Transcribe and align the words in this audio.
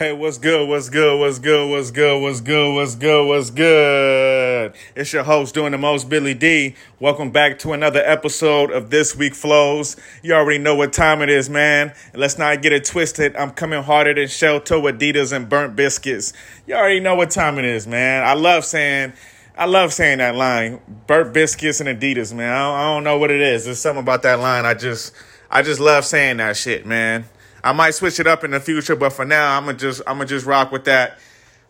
Hey, 0.00 0.14
what's 0.14 0.38
good? 0.38 0.66
What's 0.66 0.88
good? 0.88 1.20
What's 1.20 1.38
good? 1.38 1.68
What's 1.68 1.90
good? 1.90 2.22
What's 2.22 2.40
good? 2.40 2.74
What's 2.74 2.94
good? 2.94 3.26
What's 3.26 3.50
good? 3.50 4.72
It's 4.96 5.12
your 5.12 5.24
host 5.24 5.52
doing 5.52 5.72
the 5.72 5.76
most, 5.76 6.08
Billy 6.08 6.32
D. 6.32 6.74
Welcome 7.00 7.30
back 7.30 7.58
to 7.58 7.74
another 7.74 8.00
episode 8.02 8.70
of 8.70 8.88
This 8.88 9.14
Week 9.14 9.34
Flows. 9.34 9.98
You 10.22 10.32
already 10.32 10.56
know 10.56 10.74
what 10.74 10.94
time 10.94 11.20
it 11.20 11.28
is, 11.28 11.50
man. 11.50 11.92
Let's 12.14 12.38
not 12.38 12.62
get 12.62 12.72
it 12.72 12.86
twisted. 12.86 13.36
I'm 13.36 13.50
coming 13.50 13.82
harder 13.82 14.14
than 14.14 14.28
shell 14.28 14.58
toe 14.58 14.80
Adidas 14.84 15.36
and 15.36 15.50
burnt 15.50 15.76
biscuits. 15.76 16.32
You 16.66 16.76
already 16.76 17.00
know 17.00 17.14
what 17.14 17.30
time 17.30 17.58
it 17.58 17.66
is, 17.66 17.86
man. 17.86 18.24
I 18.24 18.32
love 18.32 18.64
saying, 18.64 19.12
I 19.54 19.66
love 19.66 19.92
saying 19.92 20.16
that 20.16 20.34
line, 20.34 20.80
burnt 21.06 21.34
biscuits 21.34 21.78
and 21.78 21.90
Adidas, 21.90 22.32
man. 22.32 22.50
I 22.50 22.58
don't, 22.58 22.74
I 22.74 22.94
don't 22.94 23.04
know 23.04 23.18
what 23.18 23.30
it 23.30 23.42
is. 23.42 23.66
There's 23.66 23.78
something 23.78 24.02
about 24.02 24.22
that 24.22 24.38
line. 24.40 24.64
I 24.64 24.72
just, 24.72 25.12
I 25.50 25.60
just 25.60 25.78
love 25.78 26.06
saying 26.06 26.38
that 26.38 26.56
shit, 26.56 26.86
man. 26.86 27.26
I 27.62 27.72
might 27.72 27.92
switch 27.92 28.18
it 28.20 28.26
up 28.26 28.44
in 28.44 28.52
the 28.52 28.60
future, 28.60 28.96
but 28.96 29.12
for 29.12 29.24
now, 29.24 29.56
I'm 29.56 29.66
gonna 29.66 29.78
just 29.78 30.02
I'm 30.06 30.16
gonna 30.16 30.26
just 30.26 30.46
rock 30.46 30.72
with 30.72 30.84
that. 30.84 31.18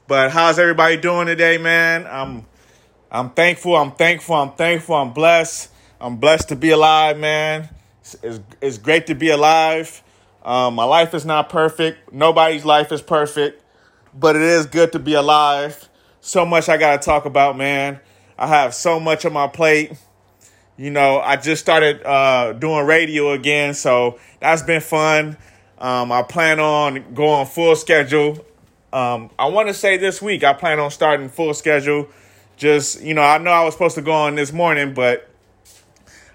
But 0.07 0.31
how's 0.31 0.59
everybody 0.59 0.97
doing 0.97 1.27
today, 1.27 1.59
man? 1.59 2.07
I'm 2.07 2.47
I'm 3.11 3.31
thankful. 3.31 3.77
I'm 3.77 3.93
thankful. 3.93 4.37
I'm 4.37 4.53
thankful. 4.53 4.95
I'm 4.95 5.13
blessed. 5.13 5.71
I'm 6.01 6.17
blessed 6.17 6.49
to 6.51 6.57
be 6.57 6.71
alive, 6.71 7.19
man. 7.19 7.69
It's, 8.01 8.17
it's, 8.23 8.41
it's 8.61 8.79
great 8.79 9.07
to 9.09 9.15
be 9.15 9.31
alive. 9.31 10.03
Um, 10.45 10.75
my 10.75 10.85
life 10.85 11.13
is 11.13 11.27
not 11.27 11.49
perfect. 11.49 12.13
Nobody's 12.13 12.65
life 12.65 12.93
is 12.93 13.03
perfect, 13.03 13.63
but 14.15 14.37
it 14.37 14.43
is 14.43 14.67
good 14.67 14.93
to 14.93 14.99
be 14.99 15.15
alive. 15.15 15.89
So 16.21 16.47
much 16.47 16.69
I 16.69 16.77
got 16.77 17.01
to 17.01 17.05
talk 17.05 17.27
about, 17.27 17.59
man. 17.59 18.01
I 18.39 18.47
have 18.47 18.75
so 18.75 18.99
much 18.99 19.27
on 19.27 19.33
my 19.33 19.49
plate. 19.49 19.93
You 20.79 20.91
know, 20.91 21.21
I 21.21 21.37
just 21.37 21.61
started 21.61 22.03
uh, 22.05 22.55
doing 22.55 22.87
radio 22.87 23.33
again, 23.33 23.75
so 23.75 24.19
that's 24.41 24.63
been 24.63 24.81
fun. 24.81 25.37
Um, 25.81 26.13
I 26.13 26.23
plan 26.23 26.61
on 26.61 27.15
going 27.15 27.47
full 27.47 27.75
schedule. 27.75 28.45
Um, 28.93 29.31
I 29.39 29.47
want 29.47 29.69
to 29.69 29.75
say 29.75 29.97
this 29.97 30.21
week 30.21 30.45
I 30.45 30.53
plan 30.53 30.79
on 30.79 30.91
starting 30.91 31.29
full 31.29 31.55
schedule. 31.55 32.09
Just 32.57 33.01
you 33.03 33.15
know, 33.15 33.23
I 33.23 33.39
know 33.39 33.51
I 33.51 33.65
was 33.65 33.75
supposed 33.75 33.95
to 33.95 34.03
go 34.03 34.13
on 34.13 34.35
this 34.35 34.53
morning, 34.53 34.93
but 34.93 35.31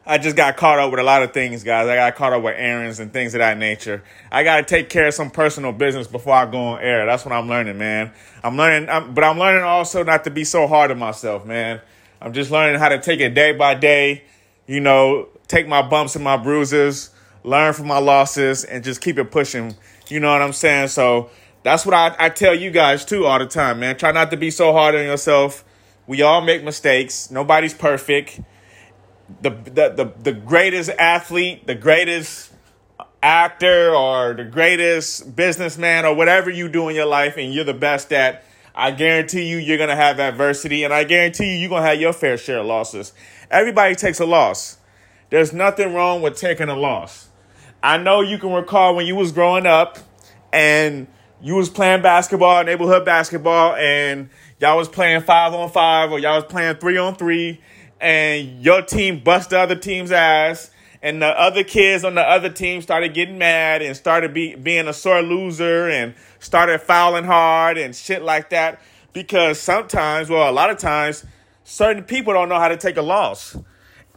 I 0.07 0.17
just 0.17 0.35
got 0.35 0.55
caught 0.57 0.79
up 0.79 0.91
with 0.91 0.99
a 0.99 1.03
lot 1.03 1.21
of 1.21 1.33
things, 1.33 1.63
guys. 1.63 1.87
I 1.87 1.95
got 1.95 2.15
caught 2.15 2.33
up 2.33 2.41
with 2.43 2.55
errands 2.57 2.99
and 2.99 3.11
things 3.13 3.35
of 3.35 3.39
that 3.39 3.57
nature. 3.57 4.03
I 4.31 4.43
got 4.43 4.57
to 4.57 4.63
take 4.63 4.89
care 4.89 5.07
of 5.07 5.13
some 5.13 5.29
personal 5.29 5.71
business 5.71 6.07
before 6.07 6.33
I 6.33 6.45
go 6.45 6.59
on 6.59 6.81
air. 6.81 7.05
That's 7.05 7.25
what 7.25 7.31
I'm 7.31 7.47
learning, 7.47 7.77
man. 7.77 8.11
I'm 8.43 8.55
learning, 8.55 8.89
I'm, 8.89 9.13
but 9.13 9.23
I'm 9.23 9.37
learning 9.37 9.63
also 9.63 10.03
not 10.03 10.23
to 10.25 10.29
be 10.31 10.43
so 10.43 10.67
hard 10.67 10.91
on 10.91 10.99
myself, 10.99 11.45
man. 11.45 11.81
I'm 12.21 12.33
just 12.33 12.51
learning 12.51 12.79
how 12.79 12.89
to 12.89 12.99
take 12.99 13.19
it 13.19 13.33
day 13.33 13.51
by 13.51 13.75
day. 13.75 14.23
You 14.67 14.79
know, 14.79 15.29
take 15.47 15.67
my 15.67 15.81
bumps 15.81 16.15
and 16.15 16.23
my 16.23 16.37
bruises 16.37 17.09
learn 17.45 17.73
from 17.73 17.87
my 17.87 17.99
losses, 17.99 18.63
and 18.63 18.83
just 18.83 19.01
keep 19.01 19.17
it 19.17 19.31
pushing. 19.31 19.75
You 20.07 20.19
know 20.19 20.31
what 20.31 20.41
I'm 20.41 20.53
saying? 20.53 20.89
So 20.89 21.29
that's 21.63 21.85
what 21.85 21.93
I, 21.93 22.15
I 22.19 22.29
tell 22.29 22.53
you 22.53 22.71
guys 22.71 23.05
too 23.05 23.25
all 23.25 23.39
the 23.39 23.45
time, 23.45 23.79
man. 23.79 23.97
Try 23.97 24.11
not 24.11 24.31
to 24.31 24.37
be 24.37 24.51
so 24.51 24.73
hard 24.73 24.95
on 24.95 25.03
yourself. 25.03 25.63
We 26.07 26.21
all 26.21 26.41
make 26.41 26.63
mistakes. 26.63 27.31
Nobody's 27.31 27.73
perfect. 27.73 28.41
The, 29.41 29.49
the 29.49 29.89
the 29.89 30.13
the 30.21 30.33
greatest 30.33 30.91
athlete, 30.91 31.65
the 31.65 31.73
greatest 31.73 32.51
actor, 33.23 33.95
or 33.95 34.35
the 34.35 34.43
greatest 34.43 35.35
businessman, 35.35 36.05
or 36.05 36.13
whatever 36.13 36.51
you 36.51 36.69
do 36.69 36.89
in 36.89 36.95
your 36.95 37.07
life, 37.07 37.37
and 37.37 37.53
you're 37.53 37.63
the 37.63 37.73
best 37.73 38.13
at. 38.13 38.43
I 38.75 38.91
guarantee 38.91 39.47
you, 39.47 39.57
you're 39.57 39.77
gonna 39.77 39.95
have 39.95 40.19
adversity, 40.19 40.83
and 40.83 40.93
I 40.93 41.05
guarantee 41.05 41.53
you, 41.53 41.59
you're 41.61 41.69
gonna 41.69 41.87
have 41.87 41.99
your 41.99 42.13
fair 42.13 42.37
share 42.37 42.59
of 42.59 42.67
losses. 42.67 43.13
Everybody 43.49 43.95
takes 43.95 44.19
a 44.19 44.25
loss. 44.25 44.77
There's 45.29 45.53
nothing 45.53 45.93
wrong 45.93 46.21
with 46.21 46.37
taking 46.37 46.69
a 46.69 46.75
loss. 46.75 47.29
I 47.85 47.97
know 47.97 48.21
you 48.21 48.39
can 48.39 48.51
recall 48.51 48.95
when 48.95 49.05
you 49.05 49.15
was 49.15 49.31
growing 49.31 49.67
up 49.67 49.99
and 50.51 51.05
you 51.39 51.53
was 51.53 51.69
playing 51.69 52.01
basketball, 52.01 52.63
neighborhood 52.63 53.05
basketball, 53.05 53.75
and 53.75 54.31
y'all 54.59 54.75
was 54.75 54.89
playing 54.89 55.21
five 55.21 55.53
on 55.53 55.69
five 55.69 56.11
or 56.11 56.17
y'all 56.17 56.37
was 56.37 56.45
playing 56.45 56.77
three 56.77 56.97
on 56.97 57.13
three, 57.13 57.61
and 58.01 58.63
your 58.63 58.81
team 58.81 59.23
bust 59.23 59.51
the 59.51 59.59
other 59.59 59.75
team's 59.75 60.11
ass, 60.11 60.71
and 61.03 61.21
the 61.21 61.27
other 61.39 61.63
kids 61.63 62.03
on 62.03 62.15
the 62.15 62.27
other 62.27 62.49
team 62.49 62.81
started 62.81 63.13
getting 63.13 63.37
mad 63.37 63.83
and 63.83 63.95
started 63.95 64.33
be, 64.33 64.55
being 64.55 64.87
a 64.87 64.93
sore 64.93 65.21
loser 65.21 65.87
and 65.87 66.15
started 66.39 66.81
fouling 66.81 67.25
hard 67.25 67.77
and 67.77 67.95
shit 67.95 68.23
like 68.23 68.49
that. 68.49 68.81
Because 69.13 69.59
sometimes, 69.59 70.27
well, 70.27 70.49
a 70.49 70.51
lot 70.51 70.71
of 70.71 70.79
times, 70.79 71.23
certain 71.63 72.03
people 72.03 72.33
don't 72.33 72.49
know 72.49 72.59
how 72.59 72.69
to 72.69 72.77
take 72.77 72.97
a 72.97 73.03
loss. 73.03 73.55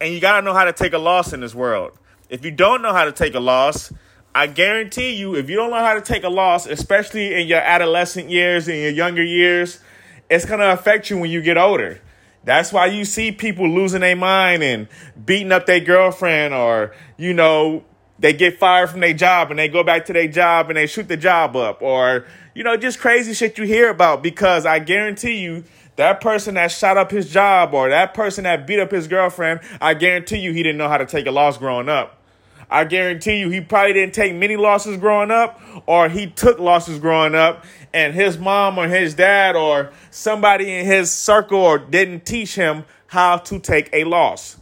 And 0.01 0.15
you 0.15 0.21
got 0.21 0.41
to 0.41 0.43
know 0.43 0.55
how 0.55 0.65
to 0.65 0.73
take 0.73 0.95
a 0.95 0.99
loss 0.99 1.35
in 1.35 1.41
this 1.41 1.55
world. 1.55 1.99
If 2.29 2.45
you 2.45 2.51
don't 2.51 2.83
know 2.83 2.93
how 2.93 3.07
to 3.07 3.13
take 3.13 3.35
a 3.35 3.41
loss, 3.41 3.93
I 4.35 4.49
guarantee 4.49 5.15
you, 5.15 5.35
if 5.35 5.49
you 5.49 5.57
don't 5.57 5.71
know 5.71 5.83
how 5.83 5.95
to 5.95 6.03
take 6.03 6.25
a 6.25 6.29
loss, 6.29 6.67
especially 6.67 7.35
in 7.35 7.47
your 7.47 7.61
adolescent 7.61 8.29
years, 8.29 8.69
in 8.69 8.77
your 8.77 8.91
younger 8.91 9.25
years, 9.25 9.81
it's 10.29 10.45
to 10.45 10.73
affect 10.73 11.09
you 11.09 11.19
when 11.19 11.31
you 11.31 11.41
get 11.41 11.57
older. 11.57 12.03
That's 12.45 12.71
why 12.73 12.87
you 12.87 13.07
see 13.07 13.33
people 13.33 13.69
losing 13.69 14.03
their 14.03 14.15
mind 14.15 14.63
and 14.63 14.89
beating 15.25 15.53
up 15.53 15.65
their 15.65 15.81
girlfriend, 15.81 16.53
or, 16.53 16.95
you 17.17 17.33
know, 17.33 17.85
they 18.19 18.35
get 18.35 18.59
fired 18.59 18.91
from 18.91 19.01
their 19.01 19.15
job 19.15 19.51
and 19.51 19.59
they 19.59 19.69
go 19.69 19.83
back 19.83 20.05
to 20.07 20.13
their 20.13 20.29
job 20.29 20.69
and 20.69 20.77
they 20.77 20.87
shoot 20.87 21.09
the 21.09 21.17
job 21.17 21.57
up, 21.57 21.81
or, 21.81 22.27
you 22.55 22.63
know, 22.63 22.77
just 22.77 23.01
crazy 23.01 23.33
shit 23.33 23.57
you 23.57 23.65
hear 23.65 23.89
about 23.89 24.23
because 24.23 24.67
I 24.67 24.81
guarantee 24.81 25.39
you, 25.39 25.65
that 25.97 26.21
person 26.21 26.55
that 26.55 26.71
shot 26.71 26.97
up 26.97 27.11
his 27.11 27.31
job 27.31 27.75
or 27.75 27.89
that 27.89 28.15
person 28.15 28.45
that 28.45 28.67
beat 28.67 28.79
up 28.79 28.93
his 28.93 29.09
girlfriend, 29.09 29.61
I 29.81 29.95
guarantee 29.95 30.39
you 30.39 30.53
he 30.53 30.63
didn't 30.63 30.79
know 30.79 30.89
how 30.89 30.99
to 30.99 31.07
take 31.07 31.27
a 31.27 31.33
loss 31.33 31.59
growing 31.59 31.89
up. 31.89 32.18
I 32.71 32.85
guarantee 32.85 33.41
you 33.41 33.49
he 33.49 33.61
probably 33.61 33.95
didn't 33.95 34.15
take 34.15 34.35
many 34.35 34.57
losses 34.57 34.97
growing 34.99 35.31
up, 35.31 35.61
or 35.87 36.09
he 36.09 36.27
took 36.27 36.59
losses 36.59 36.99
growing 36.99 37.35
up, 37.35 37.65
and 37.95 38.15
his 38.15 38.39
mom 38.39 38.79
or 38.79 38.89
his 38.89 39.15
dad 39.15 39.57
or 39.57 39.91
somebody 40.11 40.73
in 40.73 40.87
his 40.87 41.11
circle 41.11 41.59
or 41.59 41.79
didn't 41.79 42.27
teach 42.27 42.55
him 42.55 42.85
how 43.07 43.39
to 43.39 43.59
take 43.59 43.89
a 43.93 44.05
loss. 44.05 44.59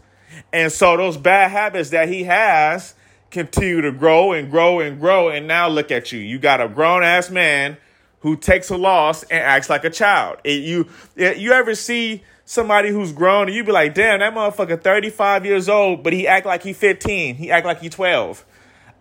And 0.53 0.71
so 0.71 0.97
those 0.97 1.17
bad 1.17 1.51
habits 1.51 1.91
that 1.91 2.09
he 2.09 2.25
has 2.25 2.95
continue 3.31 3.81
to 3.81 3.93
grow 3.93 4.33
and 4.33 4.51
grow 4.51 4.81
and 4.81 5.01
grow. 5.01 5.29
And 5.29 5.49
now 5.49 5.69
look 5.69 5.91
at 5.91 6.13
you. 6.13 6.21
You 6.21 6.39
got 6.39 6.61
a 6.61 6.69
grown 6.69 7.03
ass 7.03 7.31
man 7.31 7.77
who 8.21 8.37
takes 8.37 8.71
a 8.71 8.77
loss 8.77 9.23
and 9.25 9.43
acts 9.43 9.69
like 9.69 9.85
a 9.85 9.91
child. 9.91 10.39
It, 10.45 10.63
you, 10.63 10.89
it, 11.17 11.39
you 11.39 11.53
ever 11.53 11.75
see 11.75 12.23
somebody 12.47 12.89
who's 12.89 13.13
grown, 13.13 13.49
and 13.49 13.55
you'd 13.55 13.67
be 13.67 13.73
like, 13.73 13.93
damn, 13.93 14.21
that 14.21 14.33
motherfucker 14.33 14.81
35 14.81 15.45
years 15.45 15.69
old, 15.69 16.03
but 16.03 16.15
he 16.15 16.27
act 16.27 16.47
like 16.47 16.63
he 16.63 16.73
15. 16.73 17.35
He 17.35 17.51
act 17.51 17.67
like 17.67 17.81
he 17.81 17.91
12. 17.91 18.47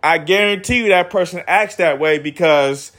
I 0.02 0.18
guarantee 0.18 0.78
you 0.78 0.88
that 0.88 1.08
person 1.08 1.42
acts 1.46 1.76
that 1.76 1.98
way 1.98 2.18
because 2.18 2.92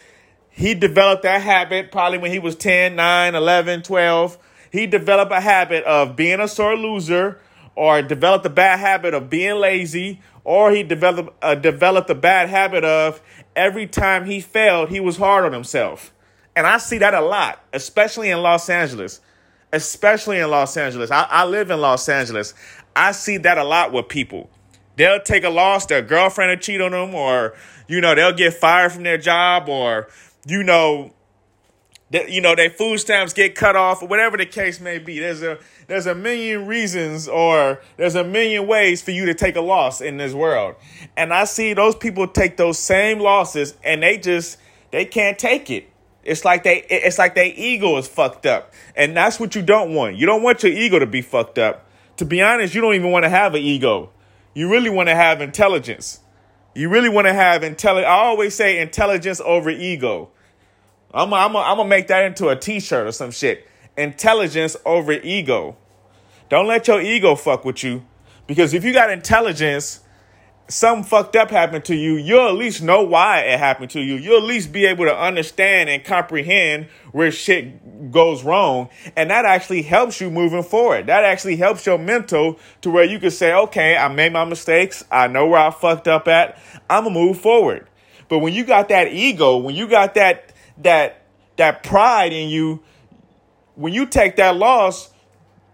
he 0.50 0.74
developed 0.74 1.24
that 1.24 1.42
habit 1.42 1.92
probably 1.92 2.18
when 2.18 2.32
he 2.32 2.40
was 2.40 2.56
10, 2.56 2.96
9, 2.96 3.36
11, 3.36 3.84
12. 3.84 4.38
He 4.72 4.88
developed 4.88 5.32
a 5.32 5.40
habit 5.40 5.84
of 5.84 6.16
being 6.16 6.40
a 6.40 6.48
sore 6.48 6.76
loser 6.76 7.40
or 7.76 8.02
developed 8.02 8.46
a 8.46 8.50
bad 8.50 8.80
habit 8.80 9.14
of 9.14 9.30
being 9.30 9.56
lazy 9.56 10.22
or 10.44 10.72
he 10.72 10.82
developed 10.82 11.32
uh, 11.44 11.56
developed 11.56 12.10
a 12.10 12.16
bad 12.16 12.50
habit 12.50 12.84
of 12.84 13.22
every 13.56 13.86
time 13.86 14.26
he 14.26 14.40
failed, 14.40 14.90
he 14.90 15.00
was 15.00 15.18
hard 15.18 15.46
on 15.46 15.52
himself. 15.52 16.14
And 16.56 16.66
I 16.66 16.78
see 16.78 16.98
that 17.00 17.14
a 17.14 17.22
lot, 17.22 17.64
especially 17.74 18.32
in 18.32 18.42
Los 18.42 18.70
Angeles 18.70 19.20
especially 19.74 20.40
in 20.40 20.50
Los 20.50 20.76
Angeles. 20.78 21.12
I, 21.12 21.24
I 21.30 21.46
live 21.46 21.72
in 21.72 21.80
Los 21.80 22.08
Angeles. 22.10 22.54
I 22.96 23.12
see 23.12 23.38
that 23.38 23.58
a 23.58 23.64
lot 23.64 23.92
with 23.92 24.08
people. 24.08 24.50
They'll 24.96 25.20
take 25.20 25.44
a 25.44 25.50
loss, 25.50 25.86
their 25.86 26.02
girlfriend 26.02 26.50
will 26.50 26.58
cheat 26.58 26.82
on 26.82 26.92
them, 26.92 27.14
or, 27.14 27.54
you 27.88 28.02
know, 28.02 28.16
they'll 28.16 28.34
get 28.34 28.56
fired 28.56 28.92
from 28.92 29.04
their 29.04 29.18
job, 29.20 29.70
or, 29.70 30.08
you 30.48 30.64
know, 30.64 31.14
that 32.12 32.30
you 32.30 32.42
know 32.42 32.56
their 32.56 32.70
food 32.70 33.00
stamps 33.00 33.34
get 33.34 33.56
cut 33.56 33.76
off 33.76 34.02
or 34.02 34.08
whatever 34.08 34.38
the 34.38 34.46
case 34.46 34.80
may 34.80 34.98
be 34.98 35.20
there's 35.20 35.44
a 35.44 35.60
there's 35.88 36.06
a 36.06 36.16
million 36.16 36.66
reasons 36.66 37.28
or 37.28 37.82
there's 37.98 38.16
a 38.16 38.24
million 38.24 38.68
ways 38.68 39.02
for 39.02 39.12
you 39.12 39.26
to 39.26 39.34
take 39.34 39.56
a 39.56 39.62
loss 39.62 40.00
in 40.00 40.18
this 40.18 40.34
world 40.34 40.76
and 41.18 41.34
i 41.34 41.44
see 41.44 41.74
those 41.74 41.96
people 41.96 42.28
take 42.28 42.58
those 42.58 42.80
same 42.80 43.20
losses 43.20 43.76
and 43.84 44.02
they 44.04 44.18
just 44.18 44.58
they 44.92 45.04
can't 45.04 45.38
take 45.38 45.70
it 45.70 45.90
it's 46.28 46.44
like 46.44 46.64
they 46.64 46.84
it's 46.90 47.18
like 47.18 47.36
their 47.36 47.52
ego 47.56 47.98
is 47.98 48.08
fucked 48.08 48.46
up. 48.46 48.74
And 48.96 49.16
that's 49.16 49.40
what 49.40 49.56
you 49.56 49.62
don't 49.62 49.94
want. 49.94 50.18
You 50.18 50.26
don't 50.26 50.44
want 50.44 50.62
your 50.62 50.74
ego 50.74 51.00
to 51.00 51.06
be 51.06 51.22
fucked 51.22 51.58
up. 51.58 51.88
To 52.18 52.26
be 52.26 52.42
honest, 52.42 52.76
you 52.76 52.82
don't 52.82 52.96
even 52.96 53.12
want 53.12 53.24
to 53.24 53.30
have 53.30 53.56
an 53.56 53.62
ego. 53.62 54.12
You 54.54 54.70
really 54.70 54.90
want 54.90 55.08
to 55.08 55.16
have 55.16 55.42
intelligence. 55.42 56.20
You 56.76 56.90
really 56.90 57.10
want 57.10 57.28
to 57.28 57.34
have 57.34 57.64
intelligence. 57.64 58.08
I 58.08 58.18
always 58.18 58.54
say 58.54 58.80
intelligence 58.82 59.40
over 59.40 59.70
ego. 59.70 60.30
I'm 61.14 61.34
I'm 61.34 61.54
gonna 61.54 61.86
make 61.86 62.08
that 62.08 62.26
into 62.26 62.50
a 62.50 62.56
t-shirt 62.56 63.08
or 63.08 63.12
some 63.14 63.32
shit. 63.32 63.66
Intelligence 63.98 64.76
over 64.86 65.14
ego. 65.14 65.78
Don't 66.50 66.68
let 66.68 66.88
your 66.88 67.02
ego 67.02 67.36
fuck 67.36 67.64
with 67.64 67.84
you. 67.84 68.06
Because 68.48 68.74
if 68.74 68.84
you 68.84 68.94
got 68.94 69.10
intelligence, 69.10 70.02
something 70.70 71.04
fucked 71.04 71.36
up 71.36 71.50
happened 71.50 71.86
to 71.86 71.96
you, 71.96 72.16
you'll 72.16 72.48
at 72.48 72.56
least 72.56 72.82
know 72.82 73.02
why 73.02 73.40
it 73.40 73.58
happened 73.60 73.92
to 73.92 74.02
you. 74.02 74.16
You'll 74.16 74.38
at 74.38 74.44
least 74.44 74.72
be 74.72 74.86
able 74.86 75.06
to 75.06 75.18
understand 75.18 75.90
and 75.90 76.04
comprehend 76.04 76.88
where 77.12 77.32
shit 77.32 78.12
goes 78.12 78.44
wrong. 78.44 78.90
And 79.16 79.30
that 79.30 79.46
actually 79.46 79.82
helps 79.82 80.20
you 80.20 80.30
moving 80.30 80.64
forward. 80.64 81.08
That 81.08 81.24
actually 81.24 81.56
helps 81.56 81.86
your 81.86 81.98
mental 81.98 82.60
to 82.82 82.90
where 82.90 83.06
you 83.06 83.20
can 83.20 83.32
say, 83.32 83.54
okay, 83.54 83.96
I 83.96 84.08
made 84.10 84.34
my 84.34 84.46
mistakes. 84.46 85.04
I 85.12 85.28
know 85.28 85.48
where 85.48 85.60
I 85.60 85.72
fucked 85.72 86.08
up 86.08 86.28
at. 86.28 86.60
I'm 86.90 87.06
to 87.06 87.10
move 87.10 87.40
forward. 87.40 87.88
But 88.30 88.40
when 88.40 88.54
you 88.54 88.66
got 88.66 88.90
that 88.90 89.14
ego, 89.14 89.58
when 89.58 89.76
you 89.76 89.88
got 89.88 90.16
that, 90.16 90.54
that 90.80 91.22
that 91.56 91.82
pride 91.84 92.34
in 92.34 92.50
you, 92.50 92.84
when 93.76 93.94
you 93.94 94.06
take 94.06 94.36
that 94.36 94.58
loss, 94.58 95.12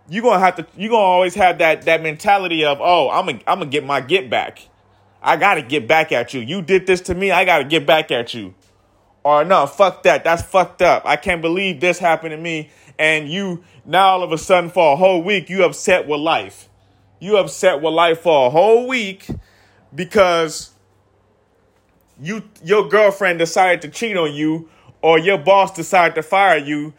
you're 0.09 0.23
gonna 0.23 0.39
have 0.39 0.55
to 0.57 0.67
you're 0.77 0.91
gonna 0.91 1.01
always 1.01 1.33
have 1.35 1.57
that 1.57 1.83
that 1.83 2.03
mentality 2.03 2.63
of, 2.63 2.79
oh, 2.79 3.09
I'm 3.09 3.25
gonna 3.25 3.39
I'm 3.47 3.59
gonna 3.59 3.71
get 3.71 3.85
my 3.85 3.99
get 3.99 4.29
back. 4.29 4.59
I 5.23 5.37
gotta 5.37 5.61
get 5.61 5.87
back 5.87 6.11
at 6.11 6.33
you. 6.33 6.41
You 6.41 6.61
did 6.61 6.85
this 6.85 7.01
to 7.01 7.15
me, 7.15 7.31
I 7.31 7.45
gotta 7.45 7.63
get 7.63 7.85
back 7.87 8.11
at 8.11 8.33
you. 8.33 8.53
Or 9.23 9.45
no, 9.45 9.65
fuck 9.65 10.03
that. 10.03 10.25
That's 10.25 10.43
fucked 10.43 10.81
up. 10.81 11.03
I 11.05 11.15
can't 11.15 11.41
believe 11.41 11.79
this 11.79 11.97
happened 11.97 12.31
to 12.31 12.37
me. 12.37 12.69
And 12.99 13.29
you 13.29 13.63
now 13.85 14.07
all 14.07 14.23
of 14.23 14.31
a 14.31 14.37
sudden 14.37 14.69
for 14.69 14.93
a 14.93 14.95
whole 14.95 15.23
week 15.23 15.49
you 15.49 15.63
upset 15.63 16.07
with 16.07 16.19
life. 16.19 16.69
You 17.19 17.37
upset 17.37 17.81
with 17.81 17.93
life 17.93 18.19
for 18.19 18.47
a 18.47 18.49
whole 18.49 18.85
week 18.85 19.27
because 19.95 20.71
you 22.21 22.43
your 22.63 22.87
girlfriend 22.89 23.39
decided 23.39 23.81
to 23.83 23.87
cheat 23.87 24.17
on 24.17 24.33
you 24.33 24.69
or 25.01 25.17
your 25.17 25.37
boss 25.37 25.73
decided 25.73 26.15
to 26.15 26.23
fire 26.23 26.57
you 26.57 26.93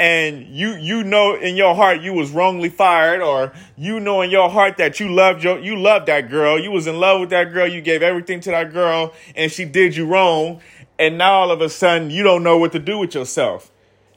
and 0.00 0.46
you 0.46 0.70
you 0.70 1.04
know 1.04 1.34
in 1.34 1.56
your 1.56 1.74
heart 1.74 2.00
you 2.00 2.12
was 2.12 2.30
wrongly 2.30 2.70
fired 2.70 3.20
or 3.20 3.52
you 3.76 4.00
know 4.00 4.22
in 4.22 4.30
your 4.30 4.48
heart 4.48 4.78
that 4.78 4.98
you 4.98 5.12
loved 5.12 5.44
your 5.44 5.58
you 5.58 5.76
loved 5.76 6.06
that 6.06 6.30
girl 6.30 6.58
you 6.58 6.70
was 6.70 6.86
in 6.86 6.98
love 6.98 7.20
with 7.20 7.30
that 7.30 7.52
girl 7.52 7.66
you 7.66 7.82
gave 7.82 8.02
everything 8.02 8.40
to 8.40 8.50
that 8.50 8.72
girl 8.72 9.12
and 9.36 9.52
she 9.52 9.64
did 9.64 9.94
you 9.94 10.06
wrong 10.06 10.58
and 11.00 11.16
now 11.16 11.32
all 11.32 11.50
of 11.50 11.62
a 11.62 11.68
sudden 11.70 12.10
you 12.10 12.22
don't 12.22 12.42
know 12.42 12.58
what 12.58 12.72
to 12.72 12.78
do 12.78 12.98
with 12.98 13.14
yourself. 13.14 13.72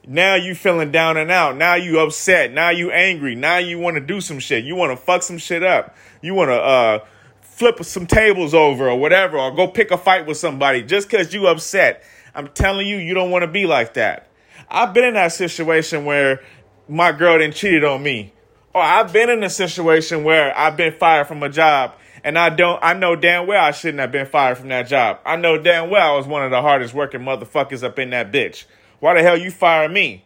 Now 0.06 0.36
you 0.36 0.54
feeling 0.54 0.92
down 0.92 1.16
and 1.16 1.32
out. 1.32 1.56
Now 1.56 1.76
you 1.76 2.00
upset. 2.00 2.52
Now 2.52 2.72
you 2.72 2.92
angry. 2.92 3.36
Now 3.36 3.58
you 3.58 3.80
want 3.80 3.96
to 3.96 4.02
do 4.02 4.20
some 4.20 4.38
shit. 4.38 4.66
You 4.66 4.76
want 4.76 4.92
to 4.92 4.98
fuck 4.98 5.24
some 5.24 5.38
shit 5.38 5.64
up. 5.64 5.96
You 6.22 6.34
want 6.34 6.50
to 6.50 6.56
uh 6.56 7.00
flip 7.42 7.82
some 7.86 8.06
tables 8.06 8.54
over 8.54 8.90
or 8.90 9.00
whatever, 9.00 9.38
or 9.38 9.56
go 9.56 9.68
pick 9.68 9.92
a 9.92 9.98
fight 9.98 10.26
with 10.26 10.36
somebody 10.36 10.84
just 10.84 11.10
because 11.10 11.34
you 11.34 11.48
upset. 11.48 12.04
I'm 12.36 12.50
telling 12.50 12.86
you, 12.86 12.98
you 12.98 13.14
don't 13.14 13.32
want 13.32 13.44
to 13.44 13.48
be 13.48 13.66
like 13.66 13.94
that. 13.94 14.28
I've 14.74 14.94
been 14.94 15.06
in 15.06 15.14
that 15.14 15.32
situation 15.32 16.06
where 16.06 16.42
my 16.90 17.12
girl 17.12 17.38
didn't 17.38 17.56
cheated 17.56 17.84
on 17.84 18.04
me. 18.04 18.34
Or 18.74 18.82
I've 18.82 19.14
been 19.14 19.30
in 19.30 19.44
a 19.44 19.50
situation 19.50 20.24
where 20.24 20.58
I've 20.58 20.76
been 20.76 20.94
fired 20.94 21.28
from 21.28 21.44
a 21.44 21.50
job 21.50 21.94
and 22.24 22.40
I 22.40 22.50
don't 22.50 22.80
I 22.82 22.94
know 22.94 23.16
damn 23.16 23.46
well 23.46 23.64
I 23.64 23.72
shouldn't 23.72 24.00
have 24.00 24.12
been 24.12 24.26
fired 24.26 24.58
from 24.58 24.70
that 24.70 24.88
job. 24.88 25.20
I 25.26 25.36
know 25.36 25.62
damn 25.62 25.92
well 25.92 26.14
I 26.14 26.18
was 26.18 26.26
one 26.26 26.44
of 26.44 26.50
the 26.52 26.62
hardest 26.62 26.94
working 26.94 27.22
motherfuckers 27.22 27.84
up 27.84 28.00
in 28.00 28.10
that 28.10 28.32
bitch. 28.32 28.66
Why 29.00 29.14
the 29.14 29.22
hell 29.22 29.38
you 29.38 29.52
fire 29.52 29.88
me? 29.88 30.26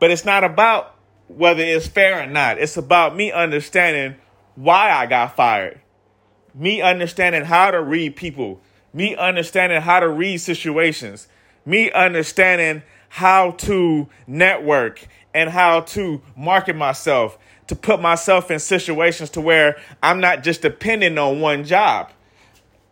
But 0.00 0.10
it's 0.10 0.24
not 0.24 0.42
about 0.42 0.96
whether 1.28 1.62
it's 1.62 1.86
fair 1.86 2.22
or 2.22 2.26
not. 2.26 2.58
It's 2.58 2.76
about 2.76 3.14
me 3.14 3.30
understanding 3.30 4.16
why 4.56 4.90
I 4.90 5.06
got 5.06 5.36
fired 5.36 5.80
me 6.54 6.82
understanding 6.82 7.44
how 7.44 7.70
to 7.70 7.82
read 7.82 8.16
people, 8.16 8.60
me 8.92 9.14
understanding 9.16 9.80
how 9.80 10.00
to 10.00 10.08
read 10.08 10.38
situations, 10.38 11.28
me 11.64 11.90
understanding 11.92 12.82
how 13.10 13.50
to 13.52 14.08
network 14.26 15.06
and 15.34 15.50
how 15.50 15.80
to 15.80 16.22
market 16.34 16.74
myself, 16.74 17.38
to 17.66 17.76
put 17.76 18.00
myself 18.00 18.50
in 18.50 18.58
situations 18.58 19.28
to 19.30 19.40
where 19.40 19.76
I'm 20.02 20.20
not 20.20 20.42
just 20.42 20.62
dependent 20.62 21.18
on 21.18 21.40
one 21.40 21.64
job. 21.64 22.10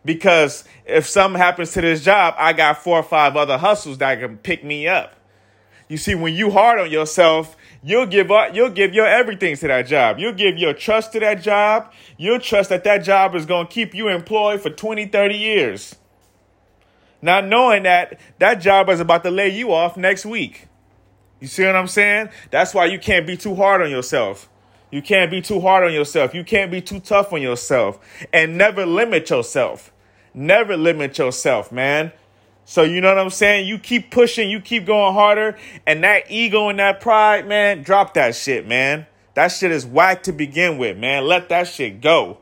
Because 0.05 0.63
if 0.85 1.07
something 1.07 1.41
happens 1.41 1.73
to 1.73 1.81
this 1.81 2.03
job, 2.03 2.35
I 2.37 2.53
got 2.53 2.81
four 2.83 2.99
or 2.99 3.03
five 3.03 3.35
other 3.35 3.57
hustles 3.57 3.97
that 3.97 4.19
can 4.19 4.37
pick 4.37 4.63
me 4.63 4.87
up. 4.87 5.15
You 5.89 5.97
see, 5.97 6.15
when 6.15 6.35
you 6.35 6.51
hard 6.51 6.79
on 6.79 6.91
yourself, 6.91 7.57
You'll 7.81 8.07
give 8.07 8.29
up, 8.29 8.53
you'll 8.53 8.71
give 8.71 8.93
your 8.93 9.07
everything 9.07 9.55
to 9.57 9.67
that 9.67 9.87
job. 9.87 10.19
You'll 10.19 10.33
give 10.33 10.57
your 10.57 10.73
trust 10.73 11.13
to 11.13 11.19
that 11.21 11.41
job. 11.41 11.93
You'll 12.17 12.39
trust 12.39 12.69
that 12.69 12.83
that 12.83 12.99
job 12.99 13.35
is 13.35 13.45
going 13.45 13.67
to 13.67 13.73
keep 13.73 13.95
you 13.95 14.09
employed 14.09 14.61
for 14.61 14.69
20, 14.69 15.05
30 15.05 15.35
years. 15.35 15.95
Not 17.21 17.45
knowing 17.45 17.83
that 17.83 18.19
that 18.39 18.55
job 18.55 18.89
is 18.89 18.99
about 18.99 19.23
to 19.23 19.31
lay 19.31 19.49
you 19.49 19.73
off 19.73 19.97
next 19.97 20.25
week. 20.25 20.67
You 21.39 21.47
see 21.47 21.65
what 21.65 21.75
I'm 21.75 21.87
saying? 21.87 22.29
That's 22.51 22.73
why 22.73 22.85
you 22.85 22.99
can't 22.99 23.25
be 23.27 23.37
too 23.37 23.55
hard 23.55 23.81
on 23.81 23.89
yourself. 23.89 24.49
You 24.91 25.01
can't 25.01 25.29
be 25.29 25.41
too 25.41 25.59
hard 25.59 25.85
on 25.85 25.93
yourself. 25.93 26.33
You 26.33 26.43
can't 26.43 26.71
be 26.71 26.81
too 26.81 26.99
tough 26.99 27.31
on 27.31 27.41
yourself. 27.41 27.99
And 28.33 28.57
never 28.57 28.85
limit 28.85 29.29
yourself. 29.29 29.91
Never 30.33 30.75
limit 30.75 31.17
yourself, 31.17 31.71
man. 31.71 32.11
So 32.65 32.83
you 32.83 33.01
know 33.01 33.09
what 33.09 33.17
I'm 33.17 33.29
saying? 33.31 33.67
You 33.67 33.79
keep 33.79 34.11
pushing, 34.11 34.49
you 34.49 34.59
keep 34.59 34.85
going 34.85 35.13
harder, 35.13 35.57
and 35.87 36.03
that 36.03 36.29
ego 36.29 36.69
and 36.69 36.77
that 36.77 37.01
pride, 37.01 37.47
man, 37.47 37.81
drop 37.81 38.13
that 38.13 38.35
shit, 38.35 38.67
man. 38.67 39.07
That 39.33 39.47
shit 39.47 39.71
is 39.71 39.85
whack 39.85 40.23
to 40.23 40.31
begin 40.31 40.77
with, 40.77 40.97
man. 40.97 41.25
Let 41.25 41.49
that 41.49 41.67
shit 41.67 41.99
go. 41.99 42.39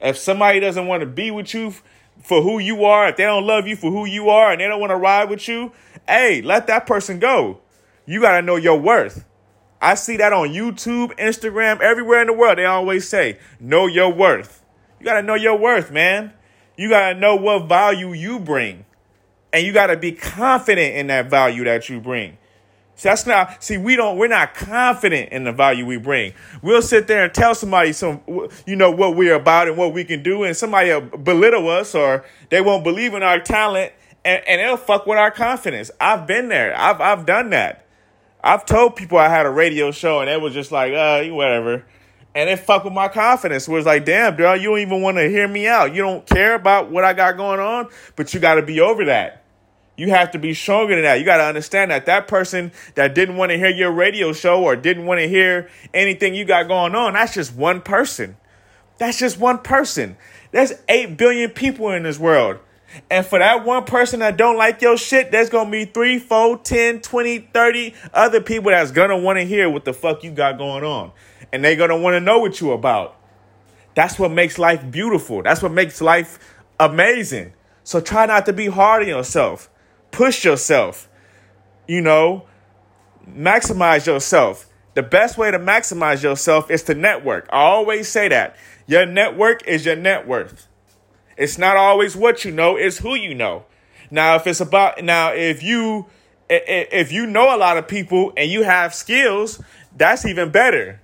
If 0.00 0.16
somebody 0.16 0.60
doesn't 0.60 0.86
want 0.86 1.00
to 1.00 1.06
be 1.06 1.30
with 1.30 1.52
you 1.52 1.74
for 2.22 2.42
who 2.42 2.58
you 2.58 2.84
are, 2.84 3.08
if 3.08 3.16
they 3.16 3.24
don't 3.24 3.46
love 3.46 3.66
you 3.66 3.76
for 3.76 3.90
who 3.90 4.04
you 4.04 4.28
are 4.28 4.52
and 4.52 4.60
they 4.60 4.68
don't 4.68 4.80
want 4.80 4.90
to 4.90 4.96
ride 4.96 5.30
with 5.30 5.46
you, 5.48 5.72
hey, 6.06 6.42
let 6.42 6.66
that 6.66 6.86
person 6.86 7.18
go. 7.18 7.60
You 8.06 8.20
got 8.20 8.40
to 8.40 8.42
know 8.42 8.56
your 8.56 8.78
worth. 8.78 9.24
I 9.80 9.94
see 9.94 10.16
that 10.18 10.32
on 10.32 10.48
YouTube, 10.50 11.16
Instagram, 11.18 11.80
everywhere 11.80 12.20
in 12.20 12.26
the 12.26 12.32
world. 12.32 12.58
They 12.58 12.66
always 12.66 13.08
say, 13.08 13.38
know 13.58 13.86
your 13.86 14.12
worth. 14.12 14.62
You 14.98 15.06
got 15.06 15.14
to 15.14 15.22
know 15.22 15.34
your 15.34 15.56
worth, 15.56 15.90
man. 15.90 16.34
You 16.76 16.90
got 16.90 17.12
to 17.12 17.18
know 17.18 17.36
what 17.36 17.66
value 17.66 18.12
you 18.12 18.38
bring. 18.38 18.84
And 19.52 19.66
you 19.66 19.72
got 19.72 19.86
to 19.86 19.96
be 19.96 20.12
confident 20.12 20.96
in 20.96 21.06
that 21.08 21.30
value 21.30 21.64
that 21.64 21.88
you 21.88 22.00
bring. 22.00 22.36
That's 23.02 23.26
not, 23.26 23.62
see, 23.62 23.78
we 23.78 23.96
don't, 23.96 24.18
we're 24.18 24.28
not 24.28 24.54
confident 24.54 25.32
in 25.32 25.44
the 25.44 25.52
value 25.52 25.86
we 25.86 25.96
bring. 25.96 26.34
We'll 26.62 26.82
sit 26.82 27.06
there 27.06 27.24
and 27.24 27.32
tell 27.32 27.54
somebody 27.54 27.92
some, 27.92 28.20
you 28.66 28.76
know, 28.76 28.90
what 28.90 29.16
we're 29.16 29.34
about 29.34 29.68
and 29.68 29.76
what 29.76 29.92
we 29.92 30.04
can 30.04 30.22
do, 30.22 30.44
and 30.44 30.56
somebody 30.56 30.90
will 30.90 31.00
belittle 31.00 31.68
us 31.68 31.94
or 31.94 32.24
they 32.50 32.60
won't 32.60 32.84
believe 32.84 33.14
in 33.14 33.22
our 33.22 33.40
talent 33.40 33.92
and, 34.24 34.42
and 34.46 34.60
they'll 34.60 34.76
fuck 34.76 35.06
with 35.06 35.18
our 35.18 35.30
confidence. 35.30 35.90
I've 36.00 36.26
been 36.26 36.48
there. 36.48 36.76
I've, 36.76 37.00
I've 37.00 37.26
done 37.26 37.50
that. 37.50 37.86
I've 38.42 38.64
told 38.64 38.96
people 38.96 39.18
I 39.18 39.28
had 39.28 39.46
a 39.46 39.50
radio 39.50 39.90
show 39.90 40.20
and 40.20 40.30
it 40.30 40.40
was 40.40 40.54
just 40.54 40.72
like, 40.72 40.92
uh, 40.92 41.24
whatever. 41.24 41.84
And 42.34 42.48
it 42.48 42.60
fucked 42.60 42.84
with 42.84 42.94
my 42.94 43.08
confidence. 43.08 43.66
It 43.66 43.72
was 43.72 43.86
like, 43.86 44.04
damn, 44.04 44.36
girl, 44.36 44.56
you 44.56 44.70
don't 44.70 44.78
even 44.78 45.02
want 45.02 45.16
to 45.16 45.28
hear 45.28 45.48
me 45.48 45.66
out. 45.66 45.94
You 45.94 46.02
don't 46.02 46.24
care 46.26 46.54
about 46.54 46.90
what 46.90 47.04
I 47.04 47.12
got 47.12 47.36
going 47.36 47.60
on, 47.60 47.88
but 48.14 48.32
you 48.32 48.40
got 48.40 48.54
to 48.54 48.62
be 48.62 48.80
over 48.80 49.06
that. 49.06 49.39
You 50.00 50.08
have 50.08 50.30
to 50.30 50.38
be 50.38 50.54
stronger 50.54 50.94
than 50.94 51.04
that. 51.04 51.18
You 51.18 51.26
got 51.26 51.36
to 51.36 51.44
understand 51.44 51.90
that 51.90 52.06
that 52.06 52.26
person 52.26 52.72
that 52.94 53.14
didn't 53.14 53.36
want 53.36 53.52
to 53.52 53.58
hear 53.58 53.68
your 53.68 53.92
radio 53.92 54.32
show 54.32 54.64
or 54.64 54.74
didn't 54.74 55.04
want 55.04 55.20
to 55.20 55.28
hear 55.28 55.68
anything 55.92 56.34
you 56.34 56.46
got 56.46 56.68
going 56.68 56.94
on, 56.94 57.12
that's 57.12 57.34
just 57.34 57.54
one 57.54 57.82
person. 57.82 58.38
That's 58.96 59.18
just 59.18 59.38
one 59.38 59.58
person. 59.58 60.16
There's 60.52 60.72
8 60.88 61.18
billion 61.18 61.50
people 61.50 61.90
in 61.90 62.04
this 62.04 62.18
world. 62.18 62.60
And 63.10 63.26
for 63.26 63.40
that 63.40 63.66
one 63.66 63.84
person 63.84 64.20
that 64.20 64.38
don't 64.38 64.56
like 64.56 64.80
your 64.80 64.96
shit, 64.96 65.32
there's 65.32 65.50
going 65.50 65.66
to 65.66 65.70
be 65.70 65.84
3, 65.84 66.18
4, 66.18 66.56
10, 66.56 67.00
20, 67.02 67.38
30 67.52 67.94
other 68.14 68.40
people 68.40 68.70
that's 68.70 68.92
going 68.92 69.10
to 69.10 69.18
want 69.18 69.38
to 69.38 69.44
hear 69.44 69.68
what 69.68 69.84
the 69.84 69.92
fuck 69.92 70.24
you 70.24 70.30
got 70.30 70.56
going 70.56 70.82
on. 70.82 71.12
And 71.52 71.62
they're 71.62 71.76
going 71.76 71.90
to 71.90 71.98
want 71.98 72.14
to 72.14 72.20
know 72.20 72.38
what 72.38 72.58
you 72.58 72.72
about. 72.72 73.20
That's 73.94 74.18
what 74.18 74.30
makes 74.30 74.58
life 74.58 74.90
beautiful. 74.90 75.42
That's 75.42 75.62
what 75.62 75.72
makes 75.72 76.00
life 76.00 76.38
amazing. 76.78 77.52
So 77.84 78.00
try 78.00 78.24
not 78.24 78.46
to 78.46 78.54
be 78.54 78.68
hard 78.68 79.02
on 79.02 79.08
yourself 79.08 79.68
push 80.10 80.44
yourself, 80.44 81.08
you 81.86 82.00
know, 82.00 82.46
maximize 83.28 84.06
yourself. 84.06 84.66
The 84.94 85.02
best 85.02 85.38
way 85.38 85.50
to 85.50 85.58
maximize 85.58 86.22
yourself 86.22 86.70
is 86.70 86.82
to 86.84 86.94
network. 86.94 87.48
I 87.52 87.58
always 87.58 88.08
say 88.08 88.28
that. 88.28 88.56
Your 88.86 89.06
network 89.06 89.66
is 89.66 89.86
your 89.86 89.96
net 89.96 90.26
worth. 90.26 90.66
It's 91.36 91.56
not 91.56 91.76
always 91.76 92.16
what 92.16 92.44
you 92.44 92.50
know, 92.50 92.76
it's 92.76 92.98
who 92.98 93.14
you 93.14 93.34
know. 93.34 93.64
Now, 94.10 94.34
if 94.34 94.46
it's 94.46 94.60
about 94.60 95.02
now, 95.02 95.32
if 95.32 95.62
you 95.62 96.06
if 96.48 97.12
you 97.12 97.26
know 97.26 97.54
a 97.54 97.56
lot 97.56 97.78
of 97.78 97.86
people 97.86 98.32
and 98.36 98.50
you 98.50 98.64
have 98.64 98.92
skills, 98.92 99.62
that's 99.96 100.26
even 100.26 100.50
better. 100.50 101.00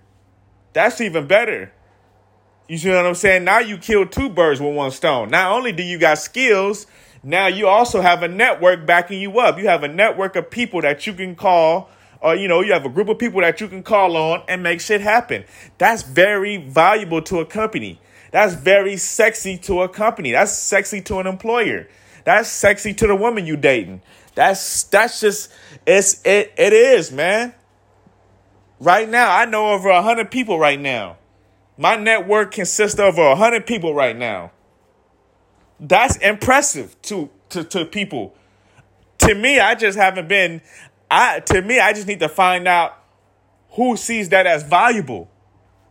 That's 0.72 1.00
even 1.00 1.26
better. 1.26 1.72
You 2.68 2.78
see 2.78 2.88
what 2.90 3.06
I'm 3.06 3.14
saying? 3.14 3.44
Now 3.44 3.60
you 3.60 3.78
kill 3.78 4.06
two 4.06 4.28
birds 4.28 4.60
with 4.60 4.74
one 4.74 4.90
stone. 4.90 5.30
Not 5.30 5.52
only 5.52 5.70
do 5.70 5.84
you 5.84 5.98
got 5.98 6.18
skills, 6.18 6.86
now 7.26 7.48
you 7.48 7.66
also 7.66 8.02
have 8.02 8.22
a 8.22 8.28
network 8.28 8.86
backing 8.86 9.20
you 9.20 9.40
up. 9.40 9.58
You 9.58 9.66
have 9.66 9.82
a 9.82 9.88
network 9.88 10.36
of 10.36 10.48
people 10.48 10.80
that 10.82 11.08
you 11.08 11.12
can 11.12 11.34
call, 11.34 11.90
or 12.20 12.36
you 12.36 12.46
know, 12.46 12.60
you 12.60 12.72
have 12.72 12.86
a 12.86 12.88
group 12.88 13.08
of 13.08 13.18
people 13.18 13.40
that 13.40 13.60
you 13.60 13.66
can 13.66 13.82
call 13.82 14.16
on 14.16 14.44
and 14.46 14.62
make 14.62 14.80
shit 14.80 15.00
happen. 15.00 15.44
That's 15.76 16.04
very 16.04 16.56
valuable 16.56 17.20
to 17.22 17.40
a 17.40 17.44
company. 17.44 18.00
That's 18.30 18.54
very 18.54 18.96
sexy 18.96 19.58
to 19.58 19.82
a 19.82 19.88
company. 19.88 20.30
That's 20.30 20.52
sexy 20.52 21.00
to 21.00 21.18
an 21.18 21.26
employer. 21.26 21.88
That's 22.22 22.48
sexy 22.48 22.94
to 22.94 23.08
the 23.08 23.16
woman 23.16 23.44
you 23.44 23.56
dating. 23.56 24.02
That's 24.36 24.84
that's 24.84 25.20
just 25.20 25.50
it's 25.84 26.24
it 26.24 26.54
it 26.56 26.72
is, 26.72 27.10
man. 27.10 27.56
Right 28.78 29.08
now, 29.08 29.36
I 29.36 29.46
know 29.46 29.72
over 29.72 29.88
a 29.88 30.00
hundred 30.00 30.30
people 30.30 30.60
right 30.60 30.78
now. 30.78 31.16
My 31.76 31.96
network 31.96 32.52
consists 32.52 33.00
of 33.00 33.18
over 33.18 33.22
a 33.32 33.34
hundred 33.34 33.66
people 33.66 33.94
right 33.94 34.16
now. 34.16 34.52
That's 35.78 36.16
impressive 36.16 37.00
to, 37.02 37.30
to, 37.50 37.64
to 37.64 37.84
people. 37.84 38.34
To 39.18 39.34
me, 39.34 39.58
I 39.60 39.74
just 39.74 39.98
haven't 39.98 40.28
been 40.28 40.60
I 41.10 41.40
to 41.40 41.62
me, 41.62 41.78
I 41.78 41.92
just 41.92 42.06
need 42.06 42.20
to 42.20 42.28
find 42.28 42.66
out 42.66 42.98
who 43.70 43.96
sees 43.96 44.28
that 44.30 44.46
as 44.46 44.62
valuable. 44.62 45.30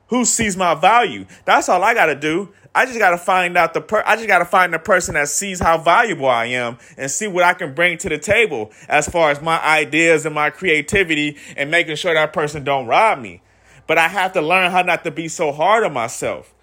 Who 0.08 0.25
sees 0.25 0.56
my 0.56 0.75
value? 0.75 1.25
That's 1.46 1.70
all 1.70 1.84
I 1.84 1.94
gotta 1.94 2.15
do. 2.15 2.54
I 2.74 2.86
just 2.86 3.00
gotta 3.00 3.18
find 3.18 3.58
out 3.58 3.74
the 3.74 3.82
per 3.82 4.04
I 4.06 4.15
just 4.15 4.27
gotta 4.27 4.46
find 4.46 4.74
the 4.74 4.80
person 4.80 5.15
that 5.15 5.30
sees 5.30 5.60
how 5.60 5.77
valuable 5.77 6.27
I 6.27 6.46
am 6.48 6.77
and 6.98 7.10
see 7.10 7.27
what 7.27 7.44
I 7.44 7.54
can 7.54 7.74
bring 7.74 7.98
to 8.00 8.10
the 8.10 8.18
table 8.18 8.72
as 8.89 9.08
far 9.08 9.32
as 9.32 9.42
my 9.42 9.63
ideas 9.63 10.25
and 10.25 10.36
my 10.36 10.50
creativity 10.50 11.38
and 11.56 11.72
making 11.72 11.96
sure 11.96 12.13
that 12.13 12.34
person 12.34 12.63
don't 12.63 12.88
rob 12.88 13.20
me. 13.20 13.42
But 13.88 13.98
I 13.98 14.08
have 14.08 14.34
to 14.34 14.42
learn 14.42 14.72
how 14.72 14.82
not 14.82 15.04
to 15.06 15.12
be 15.12 15.27
so 15.27 15.51
hard 15.51 15.84
on 15.84 15.94
myself. 15.94 16.55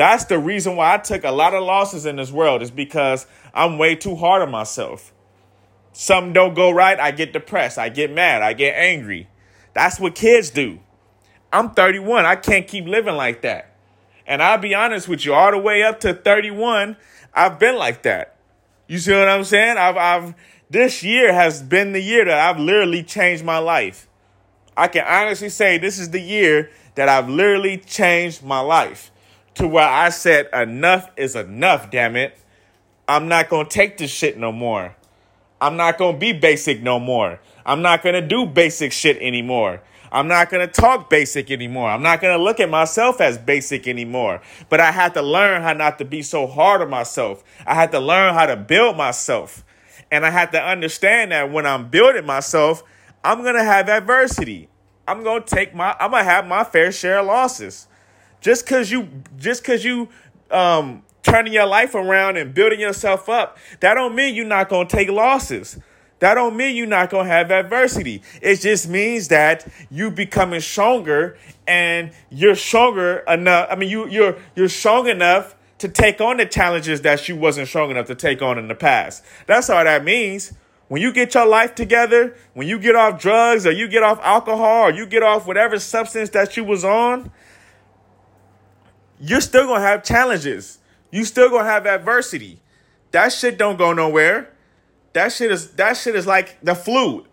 That's 0.00 0.24
the 0.24 0.38
reason 0.38 0.76
why 0.76 0.94
I 0.94 0.96
took 0.96 1.24
a 1.24 1.30
lot 1.30 1.52
of 1.52 1.62
losses 1.62 2.06
in 2.06 2.16
this 2.16 2.32
world, 2.32 2.62
is 2.62 2.70
because 2.70 3.26
I'm 3.52 3.76
way 3.76 3.94
too 3.94 4.16
hard 4.16 4.40
on 4.40 4.50
myself. 4.50 5.12
Something 5.92 6.32
don't 6.32 6.54
go 6.54 6.70
right, 6.70 6.98
I 6.98 7.10
get 7.10 7.34
depressed, 7.34 7.76
I 7.76 7.90
get 7.90 8.10
mad, 8.10 8.40
I 8.40 8.54
get 8.54 8.76
angry. 8.76 9.28
That's 9.74 10.00
what 10.00 10.14
kids 10.14 10.48
do. 10.48 10.78
I'm 11.52 11.72
31. 11.72 12.24
I 12.24 12.36
can't 12.36 12.66
keep 12.66 12.86
living 12.86 13.14
like 13.14 13.42
that. 13.42 13.76
And 14.26 14.42
I'll 14.42 14.56
be 14.56 14.74
honest 14.74 15.06
with 15.06 15.26
you, 15.26 15.34
all 15.34 15.50
the 15.50 15.58
way 15.58 15.82
up 15.82 16.00
to 16.00 16.14
31, 16.14 16.96
I've 17.34 17.58
been 17.58 17.76
like 17.76 18.02
that. 18.04 18.36
You 18.86 18.96
see 18.96 19.12
what 19.12 19.28
I'm 19.28 19.44
saying? 19.44 19.76
I've, 19.76 19.98
I've, 19.98 20.34
this 20.70 21.02
year 21.02 21.34
has 21.34 21.62
been 21.62 21.92
the 21.92 22.00
year 22.00 22.24
that 22.24 22.38
I've 22.38 22.58
literally 22.58 23.02
changed 23.02 23.44
my 23.44 23.58
life. 23.58 24.08
I 24.78 24.88
can 24.88 25.04
honestly 25.06 25.50
say 25.50 25.76
this 25.76 25.98
is 25.98 26.08
the 26.08 26.22
year 26.22 26.70
that 26.94 27.10
I've 27.10 27.28
literally 27.28 27.76
changed 27.76 28.42
my 28.42 28.60
life 28.60 29.10
to 29.60 29.68
where 29.68 29.86
I 29.86 30.08
said, 30.08 30.48
enough 30.52 31.10
is 31.16 31.36
enough, 31.36 31.90
damn 31.90 32.16
it. 32.16 32.36
I'm 33.06 33.28
not 33.28 33.48
going 33.48 33.66
to 33.66 33.70
take 33.70 33.98
this 33.98 34.10
shit 34.10 34.38
no 34.38 34.52
more. 34.52 34.96
I'm 35.60 35.76
not 35.76 35.98
going 35.98 36.14
to 36.14 36.18
be 36.18 36.32
basic 36.32 36.82
no 36.82 36.98
more. 36.98 37.40
I'm 37.66 37.82
not 37.82 38.02
going 38.02 38.14
to 38.14 38.26
do 38.26 38.46
basic 38.46 38.92
shit 38.92 39.18
anymore. 39.18 39.82
I'm 40.10 40.26
not 40.26 40.48
going 40.48 40.66
to 40.66 40.72
talk 40.72 41.10
basic 41.10 41.50
anymore. 41.50 41.90
I'm 41.90 42.02
not 42.02 42.20
going 42.20 42.36
to 42.36 42.42
look 42.42 42.58
at 42.58 42.70
myself 42.70 43.20
as 43.20 43.36
basic 43.36 43.86
anymore. 43.86 44.40
But 44.68 44.80
I 44.80 44.90
had 44.92 45.12
to 45.14 45.22
learn 45.22 45.62
how 45.62 45.74
not 45.74 45.98
to 45.98 46.04
be 46.04 46.22
so 46.22 46.46
hard 46.46 46.80
on 46.80 46.88
myself. 46.88 47.44
I 47.66 47.74
had 47.74 47.92
to 47.92 48.00
learn 48.00 48.34
how 48.34 48.46
to 48.46 48.56
build 48.56 48.96
myself. 48.96 49.64
And 50.10 50.24
I 50.24 50.30
had 50.30 50.52
to 50.52 50.62
understand 50.62 51.32
that 51.32 51.52
when 51.52 51.66
I'm 51.66 51.90
building 51.90 52.24
myself, 52.24 52.82
I'm 53.22 53.42
going 53.42 53.54
to 53.54 53.62
have 53.62 53.88
adversity. 53.88 54.68
I'm 55.06 55.22
going 55.22 55.42
to 55.42 55.54
take 55.54 55.74
my 55.74 55.94
I'm 56.00 56.12
going 56.12 56.24
to 56.24 56.30
have 56.30 56.46
my 56.46 56.64
fair 56.64 56.90
share 56.90 57.18
of 57.18 57.26
losses. 57.26 57.86
Just 58.40 58.66
cuz 58.66 58.90
you 58.90 59.08
just 59.36 59.64
cuz 59.64 59.84
you 59.84 60.08
um 60.50 61.02
turning 61.22 61.52
your 61.52 61.66
life 61.66 61.94
around 61.94 62.36
and 62.36 62.54
building 62.54 62.80
yourself 62.80 63.28
up, 63.28 63.58
that 63.80 63.94
don't 63.94 64.14
mean 64.14 64.34
you're 64.34 64.46
not 64.46 64.70
to 64.70 64.84
take 64.86 65.08
losses. 65.08 65.78
That 66.20 66.34
don't 66.34 66.56
mean 66.56 66.76
you're 66.76 66.86
not 66.86 67.10
gonna 67.10 67.28
have 67.28 67.50
adversity. 67.50 68.22
It 68.42 68.60
just 68.60 68.88
means 68.88 69.28
that 69.28 69.66
you 69.90 70.10
becoming 70.10 70.60
stronger 70.60 71.38
and 71.66 72.12
you're 72.30 72.54
stronger 72.54 73.18
enough. 73.26 73.68
I 73.70 73.74
mean, 73.74 73.88
you 73.88 74.06
you're 74.08 74.36
you're 74.54 74.68
strong 74.68 75.08
enough 75.08 75.56
to 75.78 75.88
take 75.88 76.20
on 76.20 76.36
the 76.36 76.44
challenges 76.44 77.00
that 77.02 77.26
you 77.26 77.36
wasn't 77.36 77.68
strong 77.68 77.90
enough 77.90 78.06
to 78.06 78.14
take 78.14 78.42
on 78.42 78.58
in 78.58 78.68
the 78.68 78.74
past. 78.74 79.24
That's 79.46 79.70
all 79.70 79.82
that 79.82 80.04
means. 80.04 80.52
When 80.88 81.00
you 81.00 81.12
get 81.12 81.34
your 81.34 81.46
life 81.46 81.74
together, 81.74 82.36
when 82.52 82.66
you 82.66 82.78
get 82.78 82.96
off 82.96 83.20
drugs 83.20 83.64
or 83.64 83.70
you 83.70 83.86
get 83.86 84.02
off 84.02 84.18
alcohol 84.22 84.88
or 84.88 84.90
you 84.90 85.06
get 85.06 85.22
off 85.22 85.46
whatever 85.46 85.78
substance 85.78 86.30
that 86.30 86.56
you 86.56 86.64
was 86.64 86.84
on, 86.84 87.30
you're 89.20 89.40
still 89.40 89.66
gonna 89.66 89.80
have 89.80 90.02
challenges. 90.02 90.78
You 91.10 91.24
still 91.24 91.50
gonna 91.50 91.68
have 91.68 91.86
adversity. 91.86 92.60
That 93.12 93.32
shit 93.32 93.58
don't 93.58 93.76
go 93.76 93.92
nowhere. 93.92 94.52
That 95.12 95.32
shit 95.32 95.50
is 95.50 95.72
that 95.72 95.96
shit 95.96 96.14
is 96.14 96.26
like 96.26 96.58
the 96.62 96.74
flu 96.74 97.26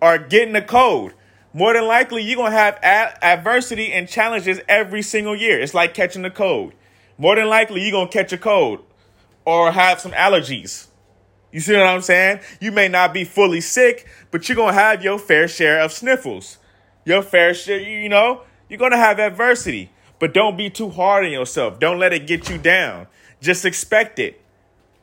or 0.00 0.18
getting 0.18 0.52
the 0.52 0.62
cold. 0.62 1.12
More 1.52 1.72
than 1.72 1.86
likely, 1.86 2.22
you're 2.22 2.36
gonna 2.36 2.50
have 2.54 2.78
ad- 2.82 3.18
adversity 3.22 3.92
and 3.92 4.08
challenges 4.08 4.60
every 4.68 5.02
single 5.02 5.34
year. 5.34 5.58
It's 5.58 5.74
like 5.74 5.94
catching 5.94 6.22
the 6.22 6.30
cold. 6.30 6.72
More 7.16 7.34
than 7.34 7.48
likely, 7.48 7.82
you're 7.82 7.92
gonna 7.92 8.10
catch 8.10 8.32
a 8.32 8.38
cold 8.38 8.84
or 9.44 9.72
have 9.72 10.00
some 10.00 10.12
allergies. 10.12 10.86
You 11.50 11.60
see 11.60 11.72
what 11.74 11.86
I'm 11.86 12.02
saying? 12.02 12.40
You 12.60 12.70
may 12.70 12.88
not 12.88 13.14
be 13.14 13.24
fully 13.24 13.62
sick, 13.62 14.06
but 14.30 14.48
you're 14.48 14.56
gonna 14.56 14.74
have 14.74 15.02
your 15.02 15.18
fair 15.18 15.48
share 15.48 15.80
of 15.80 15.92
sniffles. 15.92 16.58
Your 17.06 17.22
fair 17.22 17.54
share, 17.54 17.80
you 17.80 18.10
know, 18.10 18.42
you're 18.68 18.78
gonna 18.78 18.98
have 18.98 19.18
adversity. 19.18 19.90
But 20.18 20.34
don't 20.34 20.56
be 20.56 20.70
too 20.70 20.90
hard 20.90 21.24
on 21.24 21.30
yourself. 21.30 21.78
Don't 21.78 21.98
let 21.98 22.12
it 22.12 22.26
get 22.26 22.48
you 22.48 22.58
down. 22.58 23.06
Just 23.40 23.64
expect 23.64 24.18
it. 24.18 24.40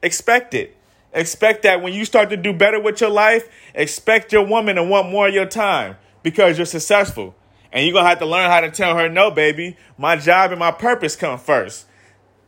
Expect 0.04 0.54
it. 0.54 0.76
Expect 1.14 1.64
that 1.64 1.82
when 1.82 1.94
you 1.94 2.04
start 2.04 2.30
to 2.32 2.38
do 2.38 2.52
better 2.52 2.80
with 2.80 3.00
your 3.00 3.10
life, 3.10 3.48
expect 3.74 4.34
your 4.34 4.46
woman 4.46 4.76
to 4.76 4.84
want 4.84 5.10
more 5.10 5.30
of 5.30 5.34
your 5.34 5.46
time 5.46 5.96
because 6.24 6.58
you're 6.58 6.66
successful. 6.66 7.34
And 7.72 7.86
you're 7.86 7.94
going 7.94 8.04
to 8.04 8.10
have 8.10 8.20
to 8.20 8.26
learn 8.26 8.50
how 8.50 8.62
to 8.62 8.72
tell 8.72 8.98
her, 8.98 9.10
no, 9.10 9.32
baby, 9.32 9.78
my 9.98 10.18
job 10.18 10.52
and 10.52 10.60
my 10.60 10.72
purpose 10.72 11.16
come 11.16 11.40
first. 11.40 11.86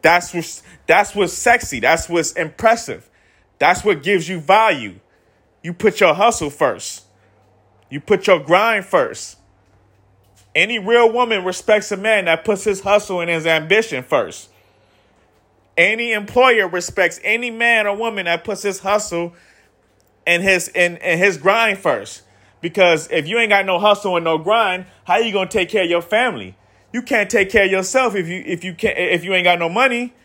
That's 0.02 0.34
what's, 0.34 0.64
that's 0.86 1.16
what's 1.16 1.34
sexy. 1.34 1.80
That's 1.80 2.10
what's 2.10 2.34
impressive. 2.34 3.10
That's 3.60 3.84
what 3.84 4.04
gives 4.04 4.28
you 4.28 4.40
value. 4.40 5.00
You 5.64 5.74
put 5.74 6.00
your 6.00 6.14
hustle 6.14 6.50
first. 6.50 7.06
You 7.90 8.00
put 8.00 8.28
your 8.28 8.40
grind 8.40 8.86
first. 8.86 9.37
Any 10.58 10.80
real 10.80 11.12
woman 11.12 11.46
respects 11.46 11.92
a 11.92 11.98
man 11.98 12.26
that 12.26 12.44
puts 12.44 12.64
his 12.64 12.82
hustle 12.82 13.22
and 13.22 13.30
his 13.30 13.46
ambition 13.46 14.04
first. 14.04 14.50
Any 15.78 16.14
employer 16.14 16.68
respects 16.68 17.20
any 17.24 17.52
man 17.52 17.86
or 17.86 17.96
woman 17.96 18.26
that 18.26 18.44
puts 18.44 18.64
his 18.64 18.80
hustle 18.80 19.36
and 20.26 20.42
his 20.42 20.70
and, 20.70 20.98
and 20.98 21.20
his 21.20 21.38
grind 21.38 21.78
first. 21.78 22.24
Because 22.60 23.08
if 23.12 23.28
you 23.28 23.38
ain't 23.38 23.52
got 23.52 23.68
no 23.68 23.78
hustle 23.78 24.16
and 24.16 24.26
no 24.26 24.40
grind, 24.40 24.88
how 25.04 25.18
you 25.18 25.32
gonna 25.32 25.48
take 25.48 25.70
care 25.70 25.84
of 25.84 25.92
your 25.92 26.02
family? 26.02 26.56
You 26.92 27.04
can't 27.04 27.30
take 27.30 27.52
care 27.52 27.66
of 27.66 27.72
yourself 27.72 28.16
if 28.16 28.28
you 28.28 28.42
if 28.44 28.64
you 28.64 28.74
can't 28.74 28.98
if 28.98 29.24
you 29.24 29.36
ain't 29.36 29.44
got 29.44 29.60
no 29.60 29.70
money, 29.70 30.16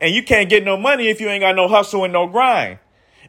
and 0.00 0.14
you 0.14 0.22
can't 0.22 0.48
get 0.48 0.64
no 0.64 0.78
money 0.78 1.08
if 1.08 1.20
you 1.20 1.28
ain't 1.28 1.42
got 1.42 1.54
no 1.54 1.68
hustle 1.68 2.04
and 2.04 2.14
no 2.14 2.26
grind. 2.26 2.78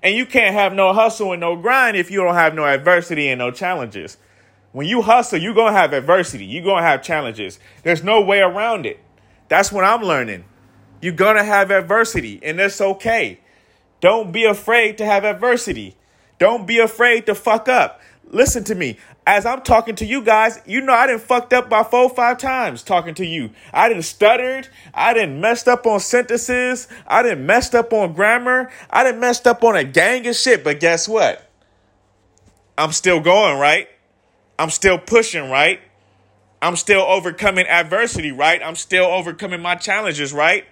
And 0.02 0.16
you 0.16 0.26
can't 0.26 0.54
have 0.54 0.74
no 0.74 0.94
hustle 0.94 1.34
and 1.34 1.42
no 1.42 1.58
grind 1.58 1.98
if 1.98 2.10
you 2.10 2.24
don't 2.24 2.36
have 2.36 2.56
no 2.56 2.64
adversity 2.64 3.28
and 3.28 3.40
no 3.40 3.52
challenges. 3.52 4.16
When 4.74 4.86
you 4.86 5.04
hustle, 5.04 5.40
you're 5.40 5.54
gonna 5.54 5.72
have 5.72 5.94
adversity. 5.94 6.46
You're 6.46 6.66
gonna 6.66 6.82
have 6.82 7.02
challenges. 7.02 7.60
There's 7.84 8.04
no 8.04 8.20
way 8.20 8.40
around 8.40 8.86
it. 8.86 9.00
That's 9.48 9.72
what 9.72 9.86
I'm 9.86 10.02
learning. 10.02 10.46
You're 11.04 11.12
going 11.12 11.36
to 11.36 11.44
have 11.44 11.70
adversity, 11.70 12.40
and 12.42 12.58
that's 12.58 12.80
okay. 12.80 13.42
Don't 14.00 14.32
be 14.32 14.46
afraid 14.46 14.98
to 15.00 15.06
have 15.06 15.26
adversity. 15.26 15.98
Don't 16.40 16.66
be 16.66 16.80
afraid 16.80 17.26
to 17.26 17.36
fuck 17.36 17.68
up. 17.68 18.00
Listen 18.26 18.64
to 18.64 18.74
me. 18.74 18.98
As 19.28 19.46
I'm 19.46 19.62
talking 19.62 19.96
to 19.96 20.06
you 20.06 20.22
guys, 20.22 20.62
you 20.66 20.80
know 20.80 20.94
I 20.94 21.08
didn't 21.08 21.24
fucked 21.24 21.52
up 21.52 21.70
by 21.70 21.84
four 21.84 22.10
five 22.10 22.38
times 22.38 22.84
talking 22.84 23.14
to 23.16 23.26
you. 23.26 23.50
I 23.74 23.90
didn't 23.90 24.04
stuttered. 24.04 24.70
I 24.94 25.14
didn't 25.14 25.42
messed 25.42 25.68
up 25.68 25.86
on 25.86 26.00
sentences. 26.00 26.88
I 27.06 27.22
didn't 27.22 27.46
messed 27.46 27.76
up 27.76 27.92
on 27.92 28.14
grammar. 28.14 28.72
I 28.90 29.04
didn't 29.04 29.20
messed 29.20 29.46
up 29.46 29.64
on 29.64 29.76
a 29.76 29.84
gang 29.84 30.26
of 30.28 30.36
shit. 30.36 30.64
But 30.64 30.80
guess 30.80 31.08
what? 31.08 31.50
I'm 32.78 32.94
still 32.94 33.20
going, 33.20 33.60
right? 33.60 33.90
I'm 34.64 34.70
still 34.70 34.98
pushing, 34.98 35.50
right? 35.50 35.82
I'm 36.62 36.78
still 36.78 37.02
overcoming 37.02 37.68
adversity, 37.68 38.32
right? 38.32 38.62
I'm 38.64 38.76
still 38.76 39.04
overcoming 39.04 39.62
my 39.62 39.76
challenges, 39.76 40.32
right? 40.32 40.64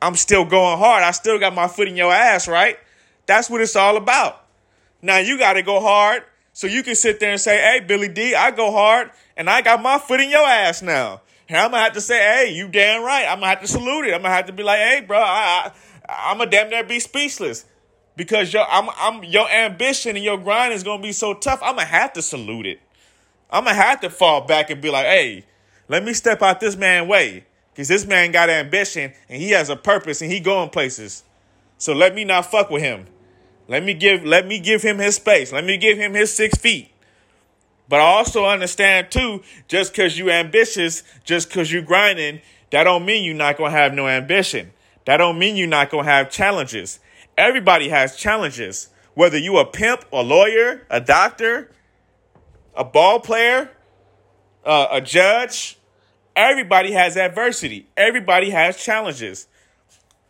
I'm 0.00 0.14
still 0.14 0.44
going 0.44 0.78
hard. 0.78 1.02
I 1.02 1.10
still 1.10 1.40
got 1.40 1.52
my 1.52 1.66
foot 1.66 1.88
in 1.88 1.96
your 1.96 2.12
ass, 2.12 2.46
right? 2.46 2.78
That's 3.26 3.50
what 3.50 3.60
it's 3.60 3.74
all 3.74 3.96
about. 3.96 4.44
Now 5.02 5.18
you 5.18 5.36
got 5.36 5.54
to 5.54 5.62
go 5.62 5.80
hard 5.80 6.22
so 6.52 6.68
you 6.68 6.84
can 6.84 6.94
sit 6.94 7.18
there 7.18 7.32
and 7.32 7.40
say, 7.40 7.56
hey, 7.56 7.80
Billy 7.80 8.06
D, 8.06 8.36
I 8.36 8.52
go 8.52 8.70
hard 8.70 9.10
and 9.36 9.50
I 9.50 9.62
got 9.62 9.82
my 9.82 9.98
foot 9.98 10.20
in 10.20 10.30
your 10.30 10.46
ass 10.46 10.80
now. 10.80 11.20
And 11.48 11.58
I'm 11.58 11.72
going 11.72 11.80
to 11.80 11.84
have 11.84 11.94
to 11.94 12.00
say, 12.00 12.18
hey, 12.18 12.52
you 12.54 12.68
damn 12.68 13.02
right. 13.02 13.24
I'm 13.24 13.40
going 13.40 13.50
to 13.50 13.56
have 13.56 13.62
to 13.62 13.66
salute 13.66 14.06
it. 14.06 14.14
I'm 14.14 14.22
going 14.22 14.30
to 14.30 14.36
have 14.36 14.46
to 14.46 14.52
be 14.52 14.62
like, 14.62 14.78
hey, 14.78 15.00
bro, 15.04 15.18
I, 15.18 15.72
I, 16.08 16.30
I'm 16.30 16.36
going 16.38 16.50
to 16.50 16.56
damn 16.56 16.70
near 16.70 16.84
be 16.84 17.00
speechless 17.00 17.66
because 18.14 18.52
your, 18.52 18.64
I'm, 18.70 18.88
I'm, 18.96 19.24
your 19.24 19.50
ambition 19.50 20.14
and 20.14 20.24
your 20.24 20.38
grind 20.38 20.72
is 20.72 20.84
going 20.84 21.00
to 21.00 21.02
be 21.02 21.10
so 21.10 21.34
tough. 21.34 21.58
I'm 21.64 21.74
going 21.74 21.88
to 21.88 21.92
have 21.92 22.12
to 22.12 22.22
salute 22.22 22.66
it. 22.66 22.80
I'm 23.54 23.64
to 23.66 23.72
have 23.72 24.00
to 24.00 24.10
fall 24.10 24.40
back 24.40 24.70
and 24.70 24.82
be 24.82 24.90
like, 24.90 25.06
hey, 25.06 25.44
let 25.88 26.04
me 26.04 26.12
step 26.12 26.42
out 26.42 26.58
this 26.58 26.76
man 26.76 27.06
way. 27.06 27.44
Because 27.72 27.86
this 27.86 28.04
man 28.04 28.32
got 28.32 28.50
ambition 28.50 29.12
and 29.28 29.40
he 29.40 29.50
has 29.50 29.70
a 29.70 29.76
purpose 29.76 30.20
and 30.20 30.30
he 30.30 30.40
going 30.40 30.70
places. 30.70 31.22
So 31.78 31.92
let 31.92 32.16
me 32.16 32.24
not 32.24 32.46
fuck 32.46 32.68
with 32.68 32.82
him. 32.82 33.06
Let 33.68 33.84
me 33.84 33.94
give 33.94 34.24
let 34.24 34.46
me 34.46 34.58
give 34.58 34.82
him 34.82 34.98
his 34.98 35.16
space. 35.16 35.52
Let 35.52 35.64
me 35.64 35.76
give 35.76 35.96
him 35.96 36.14
his 36.14 36.34
six 36.34 36.58
feet. 36.58 36.90
But 37.88 38.00
I 38.00 38.04
also 38.04 38.44
understand 38.44 39.12
too, 39.12 39.42
just 39.68 39.92
because 39.92 40.18
you 40.18 40.30
ambitious, 40.30 41.04
just 41.24 41.48
because 41.48 41.70
you 41.70 41.80
grinding, 41.80 42.40
that 42.70 42.84
don't 42.84 43.06
mean 43.06 43.24
you're 43.24 43.34
not 43.34 43.56
gonna 43.56 43.70
have 43.70 43.94
no 43.94 44.08
ambition. 44.08 44.72
That 45.04 45.18
don't 45.18 45.38
mean 45.38 45.56
you're 45.56 45.68
not 45.68 45.90
gonna 45.90 46.04
have 46.04 46.30
challenges. 46.30 46.98
Everybody 47.38 47.88
has 47.88 48.16
challenges. 48.16 48.88
Whether 49.14 49.38
you 49.38 49.58
a 49.58 49.64
pimp, 49.64 50.04
a 50.12 50.22
lawyer, 50.22 50.86
a 50.90 51.00
doctor, 51.00 51.70
a 52.76 52.84
ball 52.84 53.20
player, 53.20 53.70
uh, 54.64 54.88
a 54.90 55.00
judge, 55.00 55.78
Everybody 56.36 56.92
has 56.92 57.16
adversity. 57.16 57.86
Everybody 57.96 58.50
has 58.50 58.76
challenges. 58.76 59.46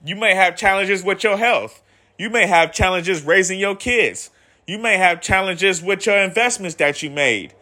You 0.05 0.17
may 0.17 0.35
have 0.35 0.57
challenges 0.57 1.03
with 1.03 1.25
your 1.25 1.39
health. 1.39 1.83
You 2.19 2.29
may 2.29 2.47
have 2.47 2.73
challenges 2.73 3.23
raising 3.23 3.59
your 3.59 3.75
kids. 3.75 4.31
You 4.67 4.79
may 4.79 4.99
have 4.99 5.23
challenges 5.23 5.83
with 5.83 6.05
your 6.05 6.19
investments 6.19 6.77
that 6.77 7.03
you 7.03 7.11
made. 7.11 7.55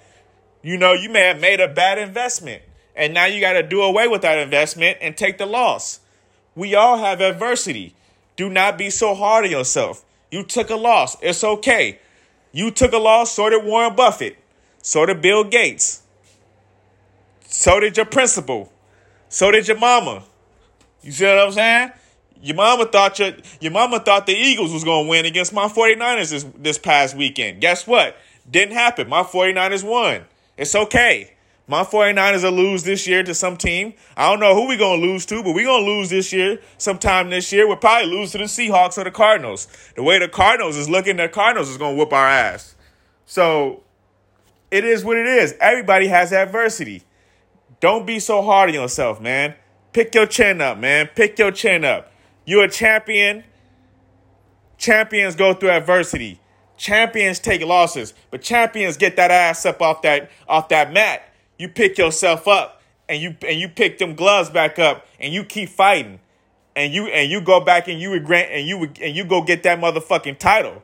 You 0.62 0.76
know, 0.76 0.92
you 0.92 1.08
may 1.08 1.20
have 1.26 1.40
made 1.40 1.60
a 1.60 1.68
bad 1.68 1.98
investment 1.98 2.62
and 2.94 3.14
now 3.14 3.26
you 3.26 3.40
got 3.40 3.54
to 3.54 3.62
do 3.62 3.80
away 3.82 4.08
with 4.08 4.22
that 4.22 4.38
investment 4.38 4.98
and 5.00 5.16
take 5.16 5.38
the 5.38 5.46
loss. 5.46 6.00
We 6.54 6.74
all 6.74 6.98
have 6.98 7.20
adversity. 7.20 7.94
Do 8.36 8.50
not 8.50 8.76
be 8.76 8.90
so 8.90 9.14
hard 9.14 9.44
on 9.44 9.50
yourself. 9.50 10.04
You 10.30 10.44
took 10.44 10.68
a 10.68 10.76
loss. 10.76 11.16
It's 11.22 11.42
okay. 11.42 12.00
You 12.52 12.70
took 12.70 12.92
a 12.92 12.98
loss, 12.98 13.32
so 13.32 13.48
did 13.48 13.64
Warren 13.64 13.96
Buffett. 13.96 14.36
So 14.82 15.06
did 15.06 15.22
Bill 15.22 15.44
Gates. 15.44 16.02
So 17.46 17.80
did 17.80 17.96
your 17.96 18.06
principal. 18.06 18.72
So 19.28 19.50
did 19.50 19.68
your 19.68 19.78
mama. 19.78 20.24
You 21.02 21.12
see 21.12 21.24
what 21.24 21.38
I'm 21.38 21.52
saying? 21.52 21.92
Your 22.42 22.56
mama 22.56 22.86
thought 22.86 23.18
your, 23.18 23.32
your 23.60 23.72
mama 23.72 24.00
thought 24.00 24.26
the 24.26 24.34
Eagles 24.34 24.72
was 24.72 24.82
going 24.82 25.06
to 25.06 25.10
win 25.10 25.24
against 25.24 25.52
my 25.52 25.68
49ers 25.68 26.30
this, 26.30 26.46
this 26.58 26.78
past 26.78 27.16
weekend. 27.16 27.60
Guess 27.60 27.86
what? 27.86 28.16
Didn't 28.50 28.74
happen. 28.74 29.08
My 29.08 29.22
49ers 29.22 29.84
won. 29.84 30.22
It's 30.56 30.74
okay. 30.74 31.34
My 31.68 31.84
49ers 31.84 32.42
will 32.42 32.50
lose 32.50 32.82
this 32.82 33.06
year 33.06 33.22
to 33.22 33.34
some 33.34 33.56
team. 33.56 33.94
I 34.16 34.28
don't 34.28 34.40
know 34.40 34.54
who 34.54 34.66
we're 34.66 34.76
going 34.76 35.00
to 35.00 35.06
lose 35.06 35.24
to, 35.26 35.42
but 35.44 35.54
we're 35.54 35.66
going 35.66 35.84
to 35.84 35.90
lose 35.90 36.10
this 36.10 36.32
year. 36.32 36.60
Sometime 36.78 37.30
this 37.30 37.52
year, 37.52 37.68
we'll 37.68 37.76
probably 37.76 38.10
lose 38.10 38.32
to 38.32 38.38
the 38.38 38.44
Seahawks 38.44 38.98
or 38.98 39.04
the 39.04 39.12
Cardinals. 39.12 39.68
The 39.94 40.02
way 40.02 40.18
the 40.18 40.28
Cardinals 40.28 40.76
is 40.76 40.90
looking, 40.90 41.16
the 41.16 41.28
Cardinals 41.28 41.68
is 41.68 41.78
going 41.78 41.94
to 41.94 41.98
whoop 41.98 42.12
our 42.12 42.26
ass. 42.26 42.74
So 43.24 43.81
it 44.72 44.84
is 44.84 45.04
what 45.04 45.18
it 45.18 45.26
is. 45.26 45.54
Everybody 45.60 46.08
has 46.08 46.32
adversity. 46.32 47.02
Don't 47.80 48.06
be 48.06 48.18
so 48.18 48.40
hard 48.42 48.70
on 48.70 48.74
yourself, 48.74 49.20
man. 49.20 49.54
Pick 49.92 50.14
your 50.14 50.26
chin 50.26 50.62
up, 50.62 50.78
man. 50.78 51.10
Pick 51.14 51.38
your 51.38 51.52
chin 51.52 51.84
up. 51.84 52.10
You're 52.46 52.64
a 52.64 52.70
champion. 52.70 53.44
Champions 54.78 55.36
go 55.36 55.52
through 55.52 55.70
adversity. 55.70 56.40
Champions 56.78 57.38
take 57.38 57.60
losses, 57.62 58.14
but 58.30 58.40
champions 58.40 58.96
get 58.96 59.16
that 59.16 59.30
ass 59.30 59.66
up 59.66 59.82
off 59.82 60.02
that 60.02 60.30
off 60.48 60.70
that 60.70 60.92
mat. 60.92 61.22
You 61.58 61.68
pick 61.68 61.98
yourself 61.98 62.48
up 62.48 62.82
and 63.08 63.20
you 63.20 63.36
and 63.46 63.60
you 63.60 63.68
pick 63.68 63.98
them 63.98 64.14
gloves 64.14 64.48
back 64.48 64.78
up 64.78 65.06
and 65.20 65.32
you 65.32 65.44
keep 65.44 65.68
fighting. 65.68 66.18
And 66.74 66.94
you 66.94 67.06
and 67.08 67.30
you 67.30 67.42
go 67.42 67.60
back 67.60 67.88
and 67.88 68.00
you 68.00 68.10
regret 68.10 68.48
and 68.50 68.66
you 68.66 68.90
and 69.00 69.14
you 69.14 69.24
go 69.24 69.42
get 69.42 69.62
that 69.64 69.78
motherfucking 69.78 70.38
title. 70.38 70.82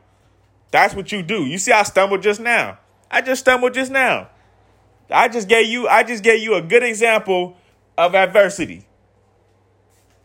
That's 0.69 0.93
what 0.93 1.11
you 1.11 1.23
do. 1.23 1.45
You 1.45 1.57
see 1.57 1.71
I 1.71 1.81
stumbled 1.83 2.21
just 2.21 2.39
now. 2.39 2.77
I 3.11 3.21
just 3.21 3.41
stumbled 3.41 3.73
just 3.73 3.91
now. 3.91 4.29
I 5.11 5.27
just 5.27 5.47
gave 5.47 5.67
you 5.67 5.87
I 5.87 6.03
just 6.03 6.23
gave 6.23 6.41
you 6.41 6.55
a 6.55 6.61
good 6.61 6.83
example 6.83 7.57
of 7.97 8.15
adversity. 8.15 8.85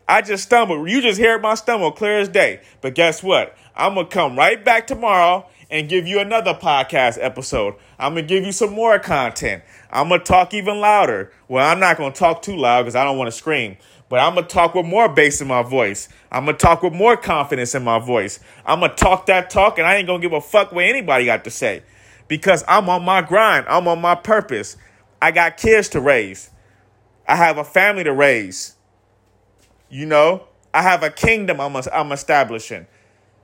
I 0.07 0.21
just 0.21 0.43
stumbled. 0.43 0.87
You 0.87 1.01
just 1.01 1.19
heard 1.19 1.41
my 1.41 1.55
stumble 1.55 1.91
clear 1.91 2.19
as 2.19 2.29
day. 2.29 2.61
But 2.81 2.93
guess 2.93 3.23
what? 3.23 3.57
I'm 3.75 3.95
to 3.95 4.05
come 4.05 4.37
right 4.37 4.63
back 4.63 4.85
tomorrow 4.85 5.47
and 5.71 5.89
give 5.89 6.05
you 6.05 6.19
another 6.19 6.53
podcast 6.53 7.17
episode. 7.19 7.75
I'm 7.97 8.13
to 8.15 8.21
give 8.21 8.45
you 8.45 8.51
some 8.51 8.71
more 8.71 8.99
content. 8.99 9.63
I'm 9.89 10.09
to 10.09 10.19
talk 10.19 10.53
even 10.53 10.79
louder. 10.79 11.31
Well, 11.47 11.67
I'm 11.67 11.79
not 11.79 11.97
to 11.97 12.11
talk 12.11 12.43
too 12.43 12.55
loud 12.55 12.83
because 12.83 12.95
I 12.95 13.03
don't 13.03 13.17
want 13.17 13.29
to 13.29 13.31
scream. 13.31 13.77
But 14.07 14.19
I'm 14.19 14.35
to 14.35 14.43
talk 14.43 14.75
with 14.75 14.85
more 14.85 15.09
bass 15.09 15.41
in 15.41 15.47
my 15.47 15.63
voice. 15.63 16.07
I'm 16.31 16.45
to 16.45 16.53
talk 16.53 16.83
with 16.83 16.93
more 16.93 17.17
confidence 17.17 17.73
in 17.73 17.83
my 17.83 17.97
voice. 17.97 18.39
I'm 18.63 18.81
to 18.81 18.89
talk 18.89 19.25
that 19.25 19.49
talk 19.49 19.79
and 19.79 19.87
I 19.87 19.95
ain't 19.95 20.07
to 20.07 20.19
give 20.19 20.33
a 20.33 20.41
fuck 20.41 20.71
what 20.71 20.85
anybody 20.85 21.25
got 21.25 21.43
to 21.45 21.49
say. 21.49 21.81
Because 22.27 22.63
I'm 22.67 22.89
on 22.89 23.03
my 23.03 23.21
grind. 23.21 23.65
I'm 23.69 23.87
on 23.87 24.01
my 24.01 24.15
purpose. 24.15 24.77
I 25.21 25.31
got 25.31 25.57
kids 25.57 25.89
to 25.89 25.99
raise. 25.99 26.49
I 27.27 27.35
have 27.35 27.57
a 27.57 27.63
family 27.63 28.03
to 28.03 28.13
raise. 28.13 28.75
You 29.89 30.05
know, 30.05 30.47
I 30.73 30.81
have 30.81 31.03
a 31.03 31.09
kingdom 31.09 31.61
I'm, 31.61 31.75
I'm 31.93 32.11
establishing. 32.11 32.87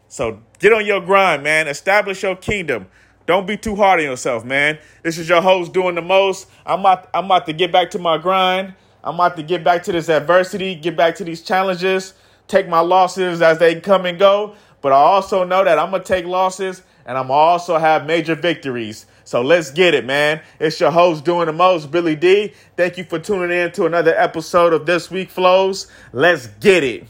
So 0.07 0.41
get 0.59 0.73
on 0.73 0.85
your 0.85 1.01
grind, 1.01 1.43
man. 1.43 1.67
Establish 1.67 2.23
your 2.23 2.35
kingdom. 2.35 2.87
Don't 3.25 3.47
be 3.47 3.55
too 3.55 3.75
hard 3.75 3.99
on 3.99 4.05
yourself, 4.05 4.43
man. 4.43 4.77
This 5.03 5.17
is 5.17 5.29
your 5.29 5.41
host 5.41 5.73
doing 5.73 5.95
the 5.95 6.01
most. 6.01 6.49
I'm 6.65 6.81
about, 6.81 7.09
I'm 7.13 7.25
about 7.25 7.45
to 7.45 7.53
get 7.53 7.71
back 7.71 7.91
to 7.91 7.99
my 7.99 8.17
grind. 8.17 8.73
I'm 9.03 9.15
about 9.15 9.37
to 9.37 9.43
get 9.43 9.63
back 9.63 9.83
to 9.83 9.91
this 9.91 10.09
adversity, 10.09 10.75
get 10.75 10.95
back 10.95 11.15
to 11.15 11.23
these 11.23 11.41
challenges, 11.41 12.13
take 12.47 12.67
my 12.67 12.81
losses 12.81 13.41
as 13.41 13.57
they 13.57 13.79
come 13.79 14.05
and 14.05 14.19
go. 14.19 14.55
But 14.81 14.91
I 14.91 14.97
also 14.97 15.43
know 15.43 15.63
that 15.63 15.79
I'm 15.79 15.91
going 15.91 16.03
to 16.03 16.07
take 16.07 16.25
losses 16.25 16.81
and 17.05 17.17
I'm 17.17 17.31
also 17.31 17.77
have 17.77 18.05
major 18.05 18.35
victories. 18.35 19.05
So 19.23 19.41
let's 19.41 19.71
get 19.71 19.93
it, 19.93 20.05
man. 20.05 20.41
It's 20.59 20.79
your 20.79 20.91
host 20.91 21.23
doing 21.23 21.45
the 21.45 21.53
most, 21.53 21.91
Billy 21.91 22.15
D. 22.15 22.53
Thank 22.75 22.97
you 22.97 23.03
for 23.03 23.19
tuning 23.19 23.57
in 23.57 23.71
to 23.73 23.85
another 23.85 24.13
episode 24.17 24.73
of 24.73 24.85
This 24.85 25.09
Week 25.09 25.29
Flows. 25.29 25.87
Let's 26.11 26.47
get 26.47 26.83
it. 26.83 27.07